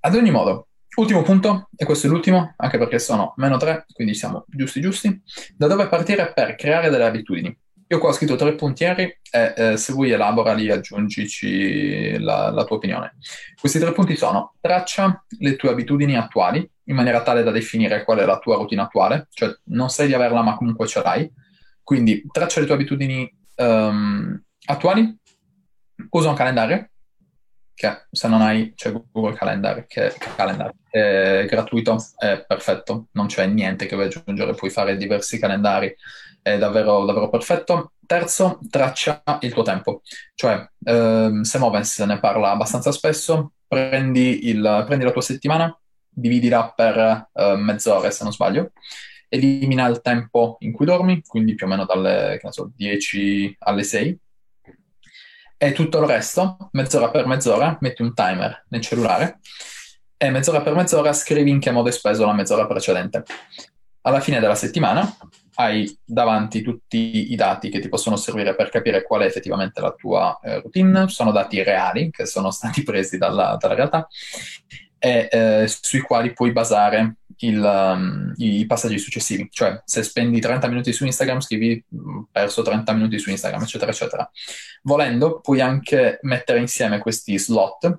[0.00, 4.12] Ad ogni modo, ultimo punto, e questo è l'ultimo, anche perché sono meno tre, quindi
[4.14, 5.18] siamo giusti giusti,
[5.56, 7.58] da dove partire per creare delle abitudini.
[7.90, 12.76] Io qua ho scritto tre puntieri e eh, se vuoi elaborali aggiungici la, la, tua
[12.76, 13.16] opinione.
[13.58, 18.18] Questi tre punti sono traccia le tue abitudini attuali in maniera tale da definire qual
[18.18, 21.30] è la tua routine attuale, cioè non sai di averla ma comunque ce l'hai.
[21.82, 25.16] Quindi traccia le tue abitudini um, attuali,
[26.10, 26.90] usa un calendario,
[27.72, 33.46] che se non hai c'è Google Calendar, che, Calendar è gratuito, è perfetto, non c'è
[33.46, 35.94] niente che vuoi aggiungere, puoi fare diversi calendari
[36.42, 37.92] è davvero, davvero perfetto.
[38.06, 40.00] Terzo, traccia il tuo tempo,
[40.34, 45.78] cioè ehm, se Movens ne parla abbastanza spesso, prendi, il, prendi la tua settimana,
[46.08, 48.72] dividila per eh, mezz'ora se non sbaglio,
[49.28, 54.18] elimina il tempo in cui dormi, quindi più o meno dalle so, 10 alle 6,
[55.60, 59.40] e tutto il resto, mezz'ora per mezz'ora, metti un timer nel cellulare
[60.16, 63.24] e mezz'ora per mezz'ora scrivi in che modo hai speso la mezz'ora precedente.
[64.02, 65.16] Alla fine della settimana
[65.60, 69.92] hai davanti tutti i dati che ti possono servire per capire qual è effettivamente la
[69.92, 74.06] tua eh, routine, sono dati reali che sono stati presi dalla, dalla realtà
[74.98, 79.48] e eh, sui quali puoi basare il, um, i passaggi successivi.
[79.50, 83.90] Cioè, se spendi 30 minuti su Instagram, scrivi mm, perso 30 minuti su Instagram, eccetera,
[83.90, 84.30] eccetera.
[84.82, 87.98] Volendo, puoi anche mettere insieme questi slot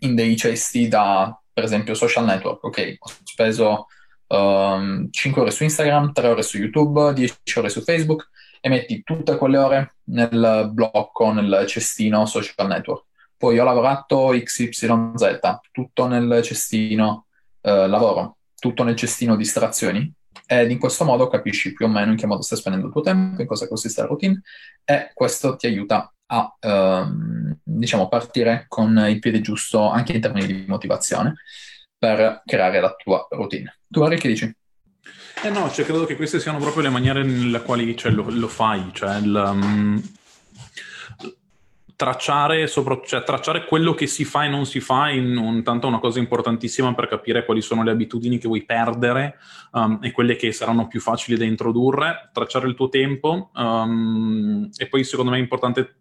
[0.00, 2.64] in dei cesti da, per esempio, social network.
[2.64, 3.86] Ok, ho speso
[4.32, 8.30] um, 5 ore su Instagram, 3 ore su YouTube, 10 ore su Facebook
[8.60, 13.04] e metti tutte quelle ore nel blocco, nel cestino social network.
[13.36, 17.26] Poi ho lavorato XYZ, tutto nel cestino
[17.60, 20.12] eh, lavoro, tutto nel cestino distrazioni
[20.46, 23.02] ed in questo modo capisci più o meno in che modo stai spendendo il tuo
[23.02, 24.40] tempo, in cosa consiste la routine
[24.84, 30.46] e questo ti aiuta a ehm, diciamo partire con il piede giusto anche in termini
[30.46, 31.34] di motivazione
[32.02, 33.78] per creare la tua routine.
[33.86, 34.52] Tu Ari che dici?
[35.44, 38.48] Eh no, cioè, credo che queste siano proprio le maniere nelle quali cioè, lo, lo,
[38.48, 40.02] fai, cioè il, um,
[41.94, 46.00] tracciare, sopra, cioè, tracciare, quello che si fa e non si fa è intanto una
[46.00, 49.36] cosa importantissima per capire quali sono le abitudini che vuoi perdere
[49.70, 54.88] um, e quelle che saranno più facili da introdurre, tracciare il tuo tempo um, e
[54.88, 55.98] poi secondo me è importante,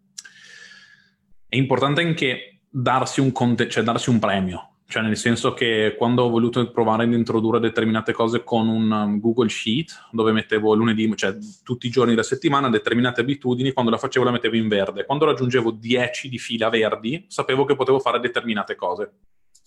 [1.47, 6.24] è importante anche darsi un, conte- cioè darsi un premio cioè, nel senso che quando
[6.24, 11.10] ho voluto provare ad introdurre determinate cose con un um, Google Sheet, dove mettevo lunedì,
[11.16, 15.06] cioè tutti i giorni della settimana, determinate abitudini, quando la facevo la mettevo in verde.
[15.06, 19.14] Quando raggiungevo 10 di fila verdi, sapevo che potevo fare determinate cose.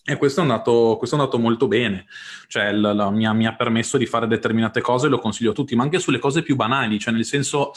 [0.05, 2.05] E questo è andato, questo è andato molto bene,
[2.47, 5.55] cioè la, la, mi, ha, mi, ha, permesso di fare determinate cose, lo consiglio a
[5.55, 7.72] tutti, ma anche sulle cose più banali, cioè nel senso,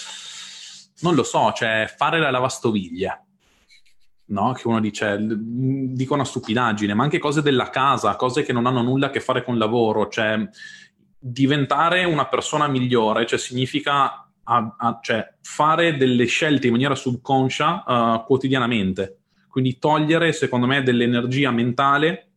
[1.00, 3.27] non lo so, cioè fare la lavastoviglie
[4.28, 4.54] no?
[4.54, 8.82] che uno dice, dico una stupidaggine, ma anche cose della casa, cose che non hanno
[8.82, 10.48] nulla a che fare con il lavoro, cioè
[11.20, 17.84] diventare una persona migliore, cioè significa a, a, cioè, fare delle scelte in maniera subconscia
[17.86, 22.30] uh, quotidianamente, quindi togliere secondo me dell'energia mentale,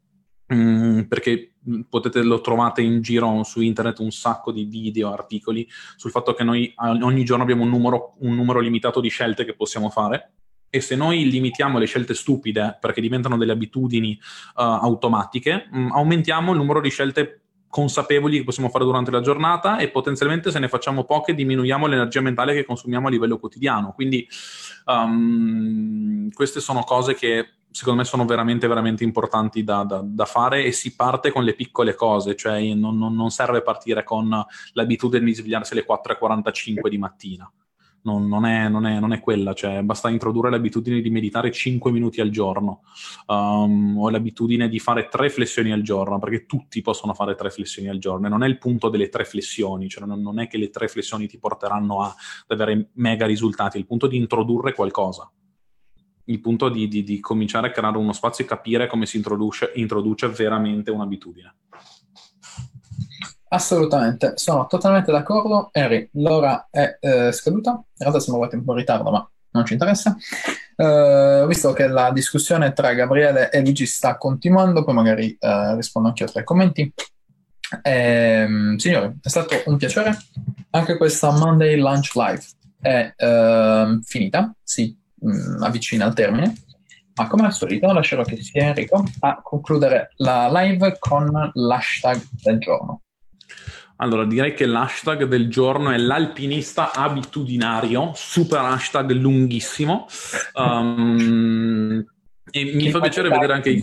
[0.46, 1.52] mh, mm, perché
[1.88, 6.42] potete lo trovate in giro su internet un sacco di video, articoli sul fatto che
[6.42, 10.32] noi ogni giorno abbiamo un numero, un numero limitato di scelte che possiamo fare
[10.70, 14.18] e se noi limitiamo le scelte stupide perché diventano delle abitudini
[14.54, 19.20] uh, automatiche, mh, mm, aumentiamo il numero di scelte consapevoli che possiamo fare durante la
[19.20, 23.92] giornata e potenzialmente se ne facciamo poche diminuiamo l'energia mentale che consumiamo a livello quotidiano.
[23.92, 24.26] Quindi
[24.86, 30.64] um, queste sono cose che secondo me sono veramente, veramente importanti da, da, da, fare
[30.64, 35.24] e si parte con le piccole cose, cioè non, non, non serve partire con l'abitudine
[35.24, 37.52] di svegliarsi alle 4.45 di mattina
[38.02, 41.90] non, non, è, non, è, non, è, quella, cioè basta introdurre l'abitudine di meditare 5
[41.90, 42.82] minuti al giorno
[43.26, 47.88] um, o l'abitudine di fare tre flessioni al giorno, perché tutti possono fare tre flessioni
[47.88, 50.70] al giorno e non è il punto delle tre flessioni, cioè non, è che le
[50.70, 52.14] tre flessioni ti porteranno a,
[52.46, 55.30] ad avere mega risultati, è il punto di introdurre qualcosa.
[56.24, 59.72] Il punto di, di, di cominciare a creare uno spazio e capire come si introduce,
[59.74, 61.54] introduce veramente un'abitudine.
[63.52, 65.70] Assolutamente, sono totalmente d'accordo.
[65.72, 67.70] Harry, l'ora è eh, scaduta.
[67.70, 70.16] In realtà siamo arrivati un po' in ritardo, ma non ci interessa.
[70.76, 76.08] Uh, visto che la discussione tra Gabriele e Luigi sta continuando, poi magari uh, rispondo
[76.08, 76.92] anche a tre commenti.
[77.82, 80.16] Eh, signori, è stato un piacere.
[80.70, 82.42] Anche questa Monday Lunch Live
[82.80, 86.54] è uh, finita, si mh, avvicina al termine.
[87.16, 92.58] Ma come al solito lascerò che sia Enrico a concludere la live con l'hashtag del
[92.58, 93.02] giorno.
[94.02, 100.06] Allora, direi che l'hashtag del giorno è l'alpinista abitudinario, super hashtag lunghissimo.
[100.54, 102.04] Um,
[102.50, 103.82] e mi fa, piacere vedere anche i,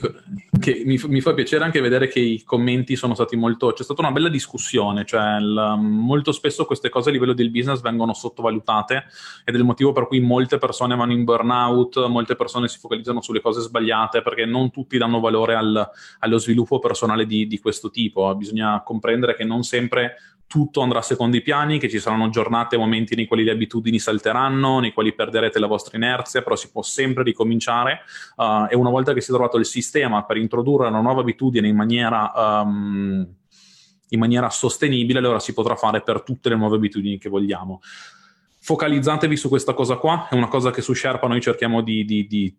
[0.59, 3.71] che, mi, mi, fa piacere anche vedere che i commenti sono stati molto.
[3.71, 7.81] C'è stata una bella discussione, cioè il, molto spesso queste cose a livello del business
[7.81, 9.05] vengono sottovalutate
[9.45, 13.21] ed è il motivo per cui molte persone vanno in burnout, molte persone si focalizzano
[13.21, 15.89] sulle cose sbagliate perché non tutti danno valore al,
[16.19, 18.33] allo sviluppo personale di, di questo tipo.
[18.35, 20.15] Bisogna comprendere che non sempre
[20.47, 23.99] tutto andrà secondo i piani, che ci saranno giornate e momenti nei quali le abitudini
[23.99, 27.99] salteranno, nei quali perderete la vostra inerzia, però si può sempre ricominciare
[28.37, 31.67] uh, e una volta che si è trovato il sistema per introdurre una nuova abitudine
[31.67, 32.31] in maniera,
[32.63, 33.27] um,
[34.09, 37.81] in maniera sostenibile, allora si potrà fare per tutte le nuove abitudini che vogliamo.
[38.59, 42.25] Focalizzatevi su questa cosa qua, è una cosa che su Sherpa noi cerchiamo di, di,
[42.25, 42.57] di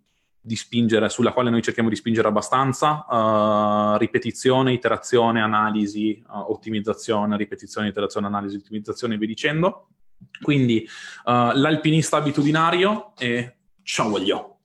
[0.48, 7.36] di spingere, sulla quale noi cerchiamo di spingere abbastanza, uh, ripetizione, iterazione, analisi, uh, ottimizzazione,
[7.36, 9.88] ripetizione, iterazione, analisi, ottimizzazione e via dicendo.
[10.40, 10.88] Quindi
[11.24, 14.56] uh, l'alpinista abitudinario e ciao voglio.